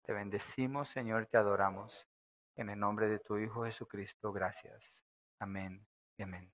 [0.03, 2.07] Te bendecimos, Señor, te adoramos.
[2.55, 4.93] En el nombre de tu Hijo Jesucristo, gracias.
[5.39, 5.85] Amén
[6.17, 6.51] y amén.